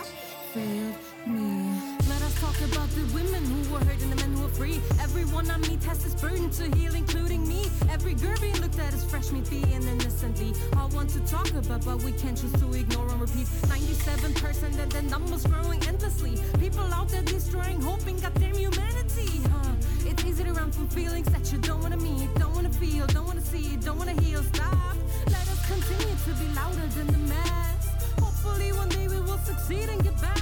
[0.52, 1.96] failed me.
[2.08, 4.80] Let talk about the women who were hurt and the men who were free.
[4.98, 7.66] Everyone I meet has this burden to heal, including me.
[7.90, 10.54] Every girl being looked at as fresh meat being innocently.
[10.74, 13.46] I want to talk about, but we can't choose to ignore and repeat.
[13.68, 16.34] 97% and the numbers growing endlessly.
[16.58, 19.30] People out there destroying hope and goddamn humanity.
[19.52, 19.72] Huh?
[20.06, 23.26] It's easy to run from feelings that you don't wanna meet, don't wanna feel, don't
[23.26, 24.42] wanna see, don't wanna heal.
[24.54, 24.96] Stop.
[25.26, 27.86] Let us continue to be louder than the mass.
[28.18, 30.40] Hopefully one day we will succeed and get back.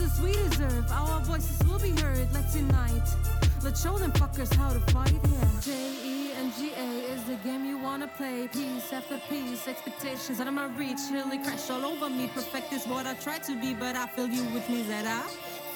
[0.00, 2.26] Just as we deserve, our voices will be heard.
[2.32, 3.08] Let's unite.
[3.62, 5.12] Let's show them fuckers how to fight.
[5.12, 5.60] Yeah.
[5.60, 8.48] J E N G A is the game you wanna play.
[8.48, 11.00] Piece after piece, expectations out of my reach.
[11.12, 12.28] Really crash all over me.
[12.28, 15.20] Perfect is what I try to be, but I feel you with me that I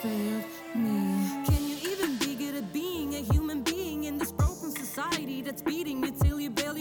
[0.00, 0.44] failed
[0.74, 1.44] me.
[1.44, 5.60] Can you even be good at being a human being in this broken society that's
[5.60, 6.73] beating you till you're barely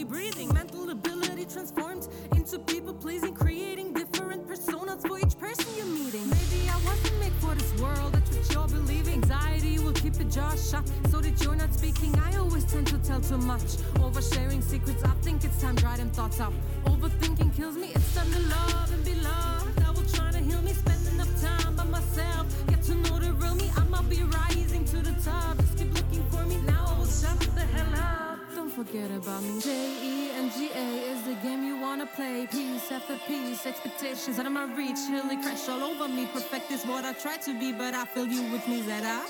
[10.34, 12.12] jaw shut so that you're not speaking.
[12.18, 13.78] I always tend to tell too much.
[14.02, 16.52] Oversharing secrets, I think it's time to dry them thoughts up.
[16.86, 19.80] Overthinking kills me, it's time to love and be loved.
[19.80, 22.46] I will try to heal me, spend enough time by myself.
[22.66, 25.56] Get to know the real me, I'ma be rising to the top.
[25.58, 28.38] Just keep looking for me now, I will shut the hell up.
[28.56, 29.60] Don't forget about me.
[29.60, 29.70] J
[30.02, 32.48] E N G A is the game you wanna play.
[32.50, 34.98] Piece after piece, expectations out of my reach.
[35.10, 36.26] Really crash all over me.
[36.26, 39.22] Perfect is what I try to be, but I feel you with me that I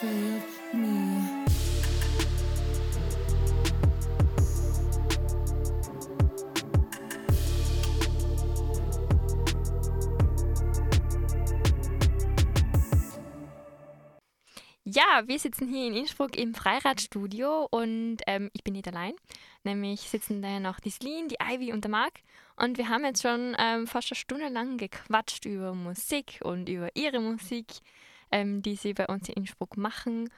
[0.00, 0.04] Ja,
[15.26, 19.14] wir sitzen hier in Innsbruck im Freiradstudio und ähm, ich bin nicht allein.
[19.64, 22.20] Nämlich sitzen da noch die Celine, die Ivy und der Marc.
[22.54, 26.94] Und wir haben jetzt schon ähm, fast eine Stunde lang gequatscht über Musik und über
[26.94, 27.66] ihre Musik,
[28.30, 30.30] ähm, die sie bei uns in Innsbruck machen.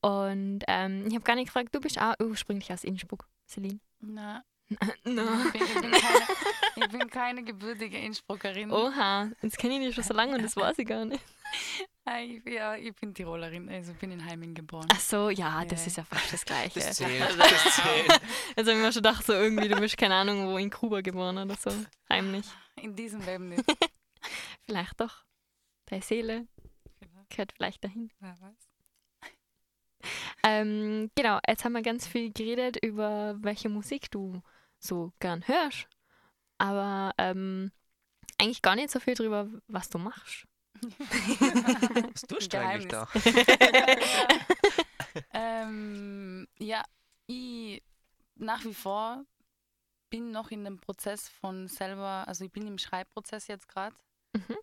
[0.00, 3.80] Und ähm, ich habe gar nicht gefragt, du bist auch ursprünglich aus Innsbruck, Celine.
[4.00, 4.44] Na,
[5.04, 5.22] no.
[5.52, 6.26] ich, bin, ich, bin keine,
[6.76, 8.70] ich bin keine gebürtige Innsbruckerin.
[8.70, 11.24] Oha, jetzt kenne ich dich schon so lange und das weiß ich gar nicht.
[12.22, 14.88] Ich, ja, ich bin Tirolerin, also bin in Heiming geboren.
[14.90, 15.86] Ach so, ja, das Ja.
[15.88, 16.80] ist ja fast das Gleiche.
[16.80, 17.22] Das zählt.
[17.38, 18.08] Das zählt.
[18.56, 21.02] Jetzt habe ich mir schon gedacht, so irgendwie, du bist keine Ahnung, wo in Kuba
[21.02, 21.70] geboren oder so.
[22.08, 22.46] Heimlich.
[22.76, 23.62] In diesem Leben nicht.
[24.64, 25.22] Vielleicht doch.
[25.84, 26.46] Deine Seele
[27.28, 28.10] gehört vielleicht dahin.
[28.20, 28.68] Wer weiß.
[30.44, 34.42] Ähm, genau, jetzt haben wir ganz viel geredet über welche Musik du
[34.78, 35.88] so gern hörst.
[36.58, 37.72] Aber ähm,
[38.38, 40.46] eigentlich gar nicht so viel drüber, was du machst.
[42.14, 43.08] Was tust du eigentlich da?
[45.32, 46.84] ähm, ja,
[47.26, 47.82] ich
[48.36, 49.24] nach wie vor
[50.10, 53.96] bin noch in dem Prozess von selber, also ich bin im Schreibprozess jetzt gerade.
[54.34, 54.56] Mhm.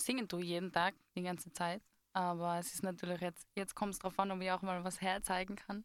[0.00, 1.82] Singen tue jeden Tag, die ganze Zeit.
[2.14, 5.00] Aber es ist natürlich jetzt, jetzt kommt es darauf an, ob ich auch mal was
[5.00, 5.84] herzeigen kann.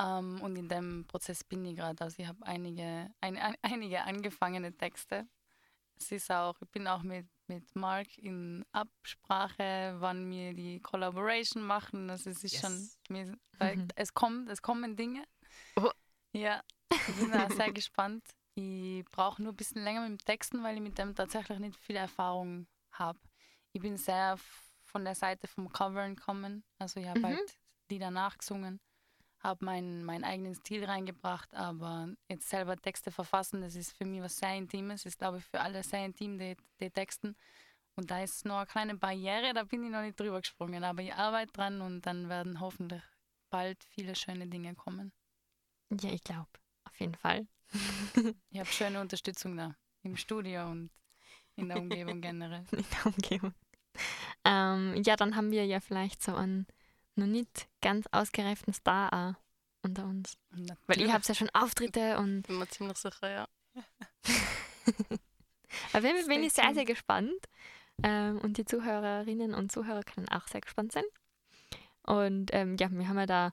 [0.00, 2.02] Ähm, und in dem Prozess bin ich gerade.
[2.04, 5.28] Also ich habe einige, ein, ein, einige angefangene Texte.
[5.98, 11.62] Es ist auch, ich bin auch mit, mit Mark in Absprache, wann wir die Collaboration
[11.62, 12.08] machen.
[12.10, 12.60] Also es ist Yes.
[12.60, 13.88] schon, mir, Mhm.
[13.96, 15.24] es kommt, es kommen Dinge.
[15.76, 15.90] Oh.
[16.32, 18.24] Ja, ich bin da sehr gespannt.
[18.54, 21.76] Ich brauche nur ein bisschen länger mit dem Texten, weil ich mit dem tatsächlich nicht
[21.78, 23.18] viel Erfahrung habe.
[23.72, 24.38] Ich bin sehr
[24.90, 26.64] von der Seite vom Covern kommen.
[26.78, 27.24] Also ich habe Mhm.
[27.26, 27.58] halt
[27.90, 28.80] Lieder nachgesungen,
[29.40, 34.20] habe meinen meinen eigenen Stil reingebracht, aber jetzt selber Texte verfassen, das ist für mich
[34.22, 37.36] was sehr Intimes, ist glaube ich für alle sehr intim, die, die Texten.
[37.96, 41.02] Und da ist noch eine kleine Barriere, da bin ich noch nicht drüber gesprungen, aber
[41.02, 43.02] ich arbeite dran und dann werden hoffentlich
[43.50, 45.12] bald viele schöne Dinge kommen.
[46.00, 46.48] Ja, ich glaube,
[46.84, 47.46] auf jeden Fall.
[48.50, 50.90] Ich habe schöne Unterstützung da im Studio und
[51.56, 52.64] in der Umgebung generell.
[52.72, 53.54] in der Umgebung.
[54.44, 56.66] Ähm, ja, dann haben wir ja vielleicht so einen
[57.16, 59.34] noch nicht ganz ausgereiften Star auch
[59.82, 60.36] unter uns.
[60.86, 63.48] Weil ihr habt ja schon Auftritte und Bin mir ziemlich sicher, ja.
[65.92, 67.48] auf jeden Fall bin Stay ich sehr, sehr gespannt.
[68.02, 71.04] Ähm, und die Zuhörerinnen und Zuhörer können auch sehr gespannt sein.
[72.02, 73.52] Und ähm, ja, wir haben ja da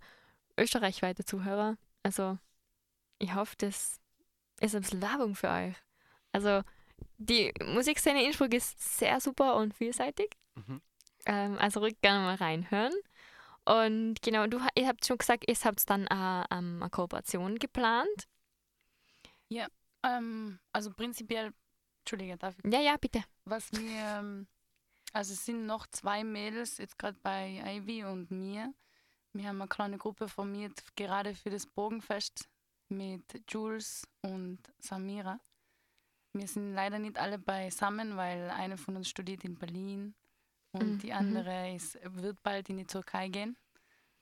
[0.58, 1.78] österreichweite Zuhörer.
[2.04, 2.38] Also
[3.20, 4.00] ich hoffe, das
[4.60, 5.76] ist ein bisschen Werbung für euch.
[6.32, 6.62] Also
[7.18, 10.30] die Musikszene in Innsbruck ist sehr super und vielseitig.
[10.58, 10.82] Mhm.
[11.26, 12.94] Ähm, also ruhig gerne mal reinhören.
[13.66, 17.60] Und genau, du, ha- ihr habt schon gesagt, ihr habt dann äh, ähm, eine Kooperation
[17.60, 18.28] geplant.
[20.04, 21.54] Ähm, also prinzipiell,
[22.00, 22.72] Entschuldige, darf ich?
[22.72, 23.24] Ja, ja, bitte.
[23.46, 24.48] Was mir, ähm,
[25.14, 28.74] also es sind noch zwei Mädels, jetzt gerade bei Ivy und mir.
[29.34, 32.48] Wir haben eine kleine Gruppe formiert, gerade für das Bogenfest
[32.90, 35.40] mit Jules und Samira.
[36.34, 40.16] Wir sind leider nicht alle beisammen, weil eine von uns studiert in Berlin
[40.74, 41.00] und Mhm.
[41.00, 43.58] die andere ist, wird bald in die Türkei gehen.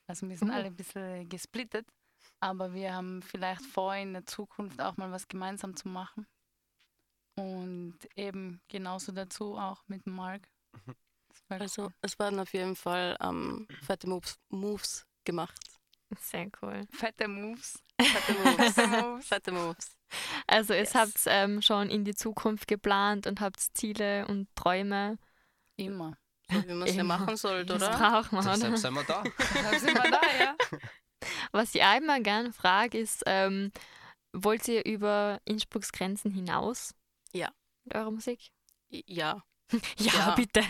[0.07, 0.53] Also wir sind Oh.
[0.53, 1.87] alle ein bisschen gesplittet,
[2.39, 6.27] aber wir haben vielleicht vor, in der Zukunft auch mal was gemeinsam zu machen.
[7.37, 10.47] Und eben genauso dazu auch mit Mark.
[11.49, 11.93] War Also cool.
[12.01, 15.59] es werden auf jeden Fall ähm, fette Moves, Moves gemacht.
[16.19, 16.81] Sehr cool.
[16.91, 17.83] fette Moves.
[17.99, 18.73] Fette Moves.
[18.73, 19.27] Fette Moves.
[19.27, 19.97] fette Moves.
[20.47, 20.95] Also ihr Yes.
[20.95, 25.17] habt ähm, schon in die Zukunft geplant und habt Ziele und Träume.
[25.77, 26.17] Immer.
[26.51, 27.97] So wie man es ja machen sollte, Das oder?
[27.97, 29.23] braucht man, Deshalb sind wir da.
[29.53, 30.55] Da sind wir da, ja.
[31.51, 33.71] Was ich einmal gerne frage, ist, ähm,
[34.33, 36.93] wollt ihr über Innsbrucks Grenzen hinaus?
[37.33, 37.51] Ja.
[37.85, 38.51] Mit eurer Musik?
[38.89, 39.43] Ja,
[39.97, 40.35] Ja, Ja.
[40.35, 40.61] bitte.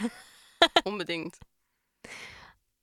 [0.85, 1.35] unbedingt.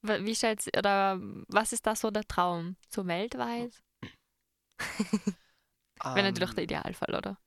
[0.02, 1.18] Wie stellt's, oder
[1.48, 2.76] was ist da so der Traum?
[2.90, 3.72] So weltweit?
[6.02, 7.38] Wäre natürlich der Ähm, Idealfall, oder?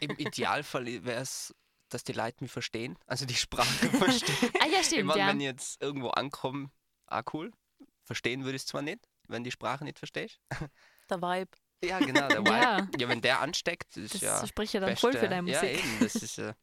[0.00, 1.54] Im Idealfall wäre es,
[1.94, 4.50] dass die Leute mich verstehen, also die Sprache verstehen.
[4.60, 5.28] Ah ja, ich stimmt, meine, ja.
[5.28, 6.70] wenn ich jetzt irgendwo ankomme,
[7.06, 7.52] ah cool.
[8.04, 10.40] Verstehen würde ich es zwar nicht, wenn die Sprache nicht verstehst.
[11.10, 11.50] Der Vibe.
[11.84, 12.50] Ja, genau, der Vibe.
[12.50, 12.88] Ja.
[12.98, 15.60] Ja, wenn der ansteckt, ist Das ja spricht ja dann beste, voll für deine Ja,
[15.60, 15.78] Musik.
[15.84, 16.54] eben, das ist äh,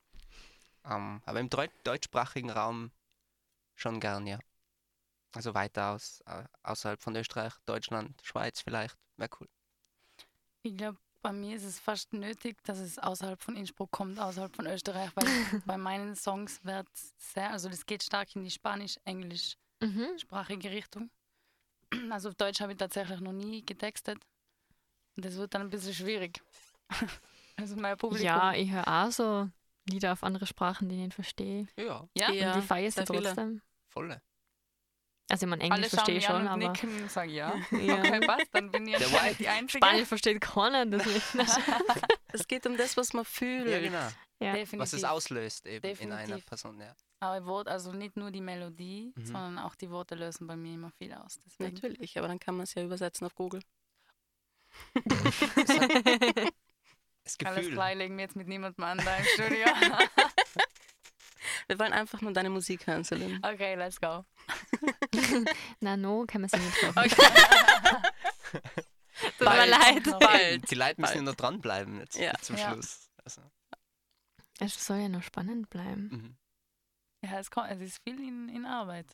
[0.85, 2.91] ähm, aber im Deu deutschsprachigen Raum
[3.75, 4.39] schon gern, ja.
[5.33, 9.49] Also weiter aus, äh, außerhalb von Österreich, Deutschland, Schweiz vielleicht, wäre cool.
[10.63, 14.55] Ich glaube, bei mir ist es fast nötig, dass es außerhalb von Innsbruck kommt, außerhalb
[14.55, 15.25] von Österreich, weil
[15.65, 20.75] bei meinen Songs wird sehr, also das geht stark in die spanisch-englischsprachige Mhm.
[20.75, 21.09] Richtung.
[22.11, 24.19] Also auf Deutsch habe ich tatsächlich noch nie getextet.
[25.15, 26.41] Und das wird dann ein bisschen schwierig.
[27.57, 28.25] Also mein Publikum.
[28.25, 29.49] Ja, ich höre auch so
[29.89, 31.67] Lieder auf andere Sprachen, die ich nicht verstehe.
[31.77, 32.29] Ja, ja.
[32.29, 33.23] Und die feiere sie sehr viele.
[33.23, 33.61] trotzdem.
[33.89, 34.21] volle.
[35.29, 37.53] Also ich meine, Englisch verstehe ich schon, und aber nicken und sagen ja.
[37.71, 37.99] Ja.
[37.99, 38.97] Okay, passt, dann bin ich
[39.37, 39.85] die Einzige.
[39.85, 40.85] Spanisch versteht keiner.
[40.85, 41.21] Deswegen.
[42.31, 43.67] Es geht um das, was man fühlt.
[43.69, 44.07] Ja, genau.
[44.39, 44.53] Ja.
[44.53, 44.79] Definitiv.
[44.79, 46.45] Was es auslöst eben in einer Definitiv.
[46.45, 46.79] Person.
[46.79, 46.93] Ja.
[47.21, 49.25] Aber Wort, also nicht nur die Melodie, Mhm.
[49.25, 51.39] sondern auch die Worte lösen bei mir immer viel aus.
[51.45, 51.73] Deswegen.
[51.73, 53.61] Natürlich, aber dann kann man es ja übersetzen auf Google.
[57.23, 57.73] Das Alles Gefühl.
[57.73, 59.67] klar, legen wir jetzt mit niemandem an da im Studio.
[61.69, 63.39] Wir wollen einfach nur deine Musik hören, Celine.
[63.43, 64.25] okay, let's go.
[65.81, 66.95] Na, no, kann man sich nicht hören.
[69.37, 70.03] Tut mir leid.
[70.19, 70.71] Bald.
[70.71, 71.15] Die Leute müssen Bald.
[71.15, 72.33] ja noch dranbleiben jetzt Ja.
[72.41, 72.71] zum Ja.
[72.71, 73.09] Schluss.
[73.23, 73.41] Also,
[74.59, 76.09] Es soll ja noch spannend bleiben.
[76.11, 76.35] mhm.
[77.29, 79.05] Ja, es, kommt, es ist viel in, in Arbeit.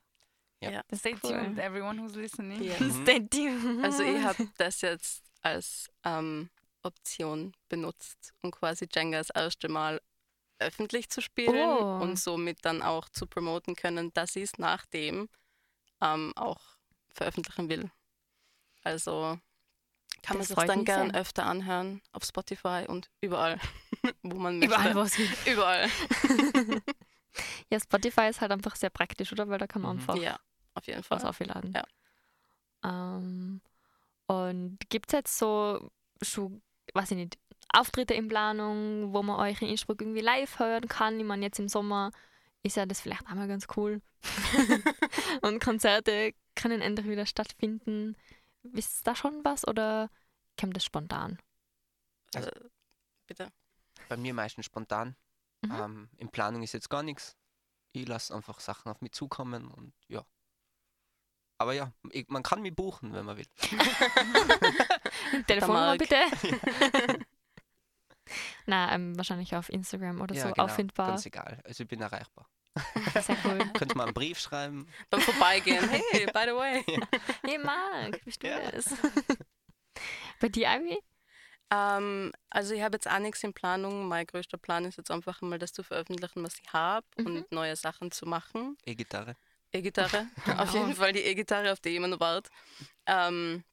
[0.62, 0.70] Ja.
[0.72, 0.84] Ja.
[0.96, 1.32] Stay Cool.
[1.34, 2.62] tuned, everyone who's listening.
[2.64, 2.76] Ja.
[2.80, 3.02] Mhm.
[3.02, 3.84] Stay tuned.
[3.84, 6.50] Also ich habe das jetzt als ähm,
[6.84, 10.00] Option benutzt, um quasi Jenga das erste Mal
[10.60, 12.00] öffentlich zu spielen Oh.
[12.02, 15.30] und somit dann auch zu promoten können, dass ich es nachdem
[16.02, 16.60] ähm, auch
[17.14, 17.92] veröffentlichen will.
[18.84, 19.40] Also
[20.22, 21.22] kann man Das sich freut dann gern sehr.
[21.22, 23.60] öfter anhören auf Spotify und überall,
[24.24, 24.74] wo man möchte.
[24.76, 25.30] Überall, wo es geht.
[25.48, 25.90] Überall.
[27.70, 29.50] Ja, Spotify ist halt einfach sehr praktisch, oder?
[29.50, 30.00] Weil da kann man Mhm.
[30.02, 30.40] einfach Ja,
[30.74, 31.18] auf jeden Fall.
[31.18, 31.74] was aufladen.
[31.74, 31.84] Ja.
[32.84, 33.62] Ähm,
[34.28, 35.92] und gibt es jetzt so
[36.22, 36.62] schon,
[36.94, 37.38] weiß ich nicht,
[37.76, 41.20] Auftritte in Planung, wo man euch in Innsbruck irgendwie live hören kann?
[41.20, 42.12] Ich meine, jetzt im Sommer
[42.64, 44.02] ist ja das vielleicht auch mal ganz cool.
[45.42, 48.16] und Konzerte können endlich wieder stattfinden.
[48.64, 50.10] Wisst ihr da schon was oder
[50.60, 51.38] kommt das spontan?
[52.34, 52.70] Also- Äh,
[53.28, 53.52] bitte.
[54.10, 55.16] Bei mir meistens spontan.
[55.62, 55.72] Mhm.
[55.72, 57.36] Ähm, in Planung ist jetzt gar nichts.
[57.92, 60.24] Ich lasse einfach Sachen auf mich zukommen und ja.
[61.58, 63.46] Aber ja, ich, man kann mich buchen, wenn man will.
[65.48, 66.18] Telefonnummer bitte.
[68.66, 71.08] Na, ähm, wahrscheinlich auf Instagram oder so genau, auffindbar.
[71.10, 71.60] Ganz egal.
[71.64, 72.48] Also ich bin erreichbar.
[73.22, 73.60] Sehr cool.
[73.74, 74.88] Könnt mal einen Brief schreiben.
[75.10, 75.88] Beim Vorbeigehen.
[76.12, 76.84] Hey, by the way.
[77.44, 78.60] Hey Marc, bist du Ja.
[78.72, 78.86] das?
[80.40, 81.00] Bei dir, Ivy?
[81.72, 84.08] Ähm, also ich habe jetzt auch nichts in Planung.
[84.08, 87.26] Mein größter Plan ist jetzt einfach mal das zu veröffentlichen, was ich habe Mhm.
[87.28, 88.78] und neue Sachen zu machen.
[88.86, 89.36] E-Gitarre.
[89.72, 90.28] E-Gitarre.
[90.58, 92.50] Auf jeden Fall die E-Gitarre, auf die ich immer noch warte.
[93.06, 93.64] Ähm,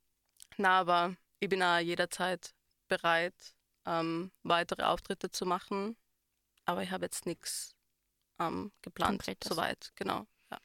[0.56, 2.54] na, aber ich bin auch jederzeit
[2.88, 3.34] bereit,
[3.86, 5.96] ähm, weitere Auftritte zu machen.
[6.64, 7.74] Aber ich habe jetzt nichts
[8.38, 9.48] ähm, geplant, Konkretes.
[9.48, 9.92] soweit.
[9.96, 10.26] Genau.
[10.50, 10.58] Ja.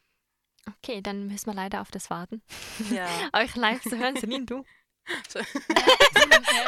[0.77, 2.41] Okay, dann müssen wir leider auf das warten.
[2.91, 3.07] ja.
[3.33, 4.63] Euch live zu hören, Celine, du.
[5.33, 5.41] Ja,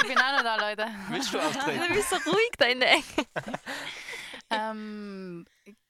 [0.02, 0.86] ich bin auch noch da, Leute.
[1.10, 1.94] Willst du Du auftreten?
[1.94, 3.26] bist so ruhig da in der Ecke.
[4.50, 5.46] Ähm,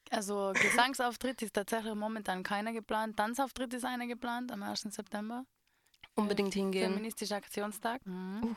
[0.09, 3.17] also Gesangsauftritt ist tatsächlich momentan keiner geplant.
[3.17, 4.81] Tanzauftritt ist einer geplant am 1.
[4.81, 5.45] September.
[6.15, 6.91] Unbedingt hingehen.
[6.91, 8.03] Feministischer Aktionstag.
[8.05, 8.55] Mhm.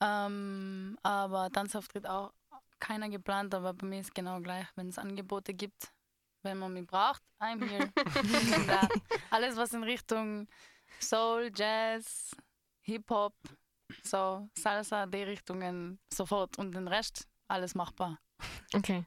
[0.00, 2.32] Ähm, aber Tanzauftritt auch
[2.78, 5.92] keiner geplant, aber bei mir ist genau gleich, wenn es Angebote gibt,
[6.42, 7.92] wenn man mich braucht, I'm here.
[8.66, 8.88] Da.
[9.30, 10.46] Alles, was in Richtung
[11.00, 12.36] Soul, Jazz,
[12.82, 13.34] Hip-Hop,
[14.02, 18.18] so Salsa, die Richtungen sofort und den Rest alles machbar.
[18.74, 19.04] Okay.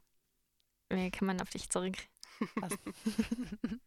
[0.90, 1.98] Wir kommen auf dich zurück.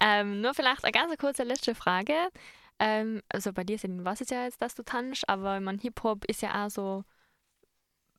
[0.00, 2.14] Ähm, nur vielleicht eine ganz kurze letzte Frage.
[2.82, 6.24] Ähm, also bei dir, weiß ich ja jetzt, dass du tanzt, aber ich mein, Hip-Hop
[6.24, 7.04] ist ja auch so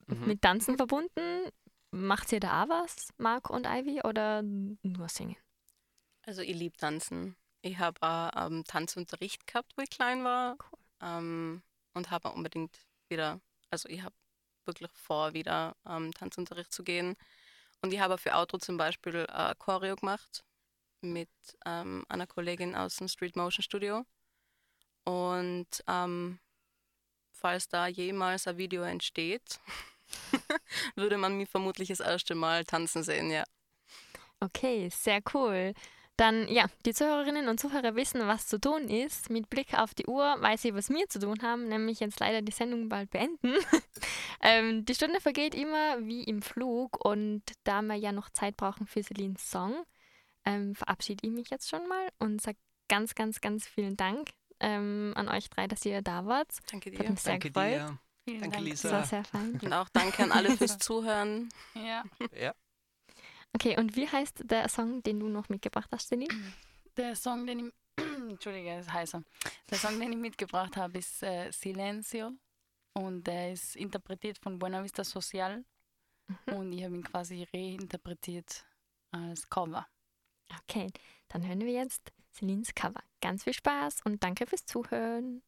[0.07, 0.27] Mhm.
[0.27, 1.49] mit Tanzen verbunden.
[1.91, 5.37] Macht ihr da auch was, Marc und Ivy, oder nur singen?
[6.25, 7.35] Also ich liebe Tanzen.
[7.61, 10.57] Ich habe auch ähm, Tanzunterricht gehabt, wo ich klein war.
[11.01, 11.61] Ähm,
[11.93, 12.75] und habe unbedingt
[13.09, 13.39] wieder,
[13.69, 14.15] also ich habe
[14.65, 17.15] wirklich vor, wieder ähm, Tanzunterricht zu gehen.
[17.81, 20.43] Und ich habe auch für Outro zum Beispiel äh, Choreo gemacht
[21.01, 21.29] mit
[21.65, 24.05] ähm, einer Kollegin aus dem Street Motion Studio.
[25.05, 26.39] Und ähm,
[27.31, 29.59] falls da jemals ein Video entsteht,
[30.95, 33.43] würde man mich vermutlich das erste Mal tanzen sehen, ja.
[34.39, 35.73] Okay, sehr cool.
[36.15, 39.31] Dann, ja, die Zuhörerinnen und Zuhörer wissen, was zu tun ist.
[39.31, 42.43] Mit Blick auf die Uhr weiß ich, was wir zu tun haben, nämlich jetzt leider
[42.43, 43.55] die Sendung bald beenden.
[44.41, 48.85] ähm, die Stunde vergeht immer wie im Flug und da wir ja noch Zeit brauchen
[48.85, 49.85] für Celines Song,
[50.45, 52.57] ähm, verabschiede ich mich jetzt schon mal und sage
[52.89, 54.29] ganz, ganz, ganz vielen Dank
[54.63, 56.49] ähm, an euch drei, dass ihr da wart.
[56.71, 57.09] Danke Hat dir.
[57.09, 57.71] mich sehr Danke gefreut.
[57.73, 57.99] dir.
[58.25, 58.69] Vielen Danke, Dank.
[58.69, 58.89] Lisa.
[58.89, 59.59] Das war sehr fein.
[59.61, 61.49] Und auch danke an alle fürs Zuhören.
[61.75, 62.03] Ja.
[62.39, 62.55] Ja.
[63.53, 66.33] Okay, und wie heißt der Song, den du noch mitgebracht hast, Celine?
[66.97, 67.73] Der Song, den ich.
[68.29, 69.21] Entschuldige, ist heißer.
[69.69, 72.31] Der Song, den ich mitgebracht habe, ist äh, Silencio.
[72.93, 75.63] Und der ist interpretiert von Buena Vista Social.
[76.45, 78.65] Und ich habe ihn quasi reinterpretiert
[79.11, 79.85] als Cover.
[80.61, 80.87] Okay,
[81.27, 83.01] dann hören wir jetzt Celines Cover.
[83.21, 85.41] Ganz viel Spaß und danke fürs Zuhören.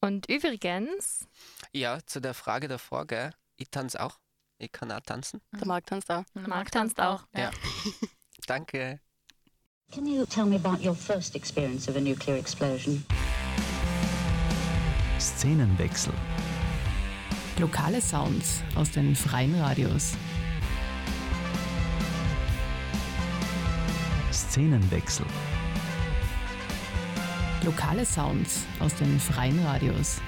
[0.00, 1.26] Und übrigens,
[1.72, 3.32] Ja, zu der Frage davor, gell?
[3.56, 4.18] Ich tanze auch.
[4.58, 5.40] Ich kann auch tanzen.
[5.52, 6.24] Der Marc tanzt auch.
[6.34, 7.26] Der Marc tanzt auch.
[7.34, 7.50] Ja.
[8.46, 9.00] Danke.
[9.92, 13.04] Can you tell me about your first experience of a nuclear explosion?
[15.18, 16.12] Szenenwechsel.
[17.58, 20.12] Lokale Sounds aus den freien Radios.
[24.32, 25.26] Szenenwechsel.
[27.64, 30.20] Lokale Sounds aus den freien Radios.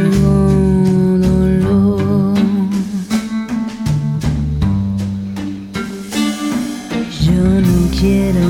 [1.19, 2.35] dolor.
[7.21, 8.47] Yo no quiero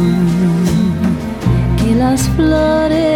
[1.77, 3.08] que las flores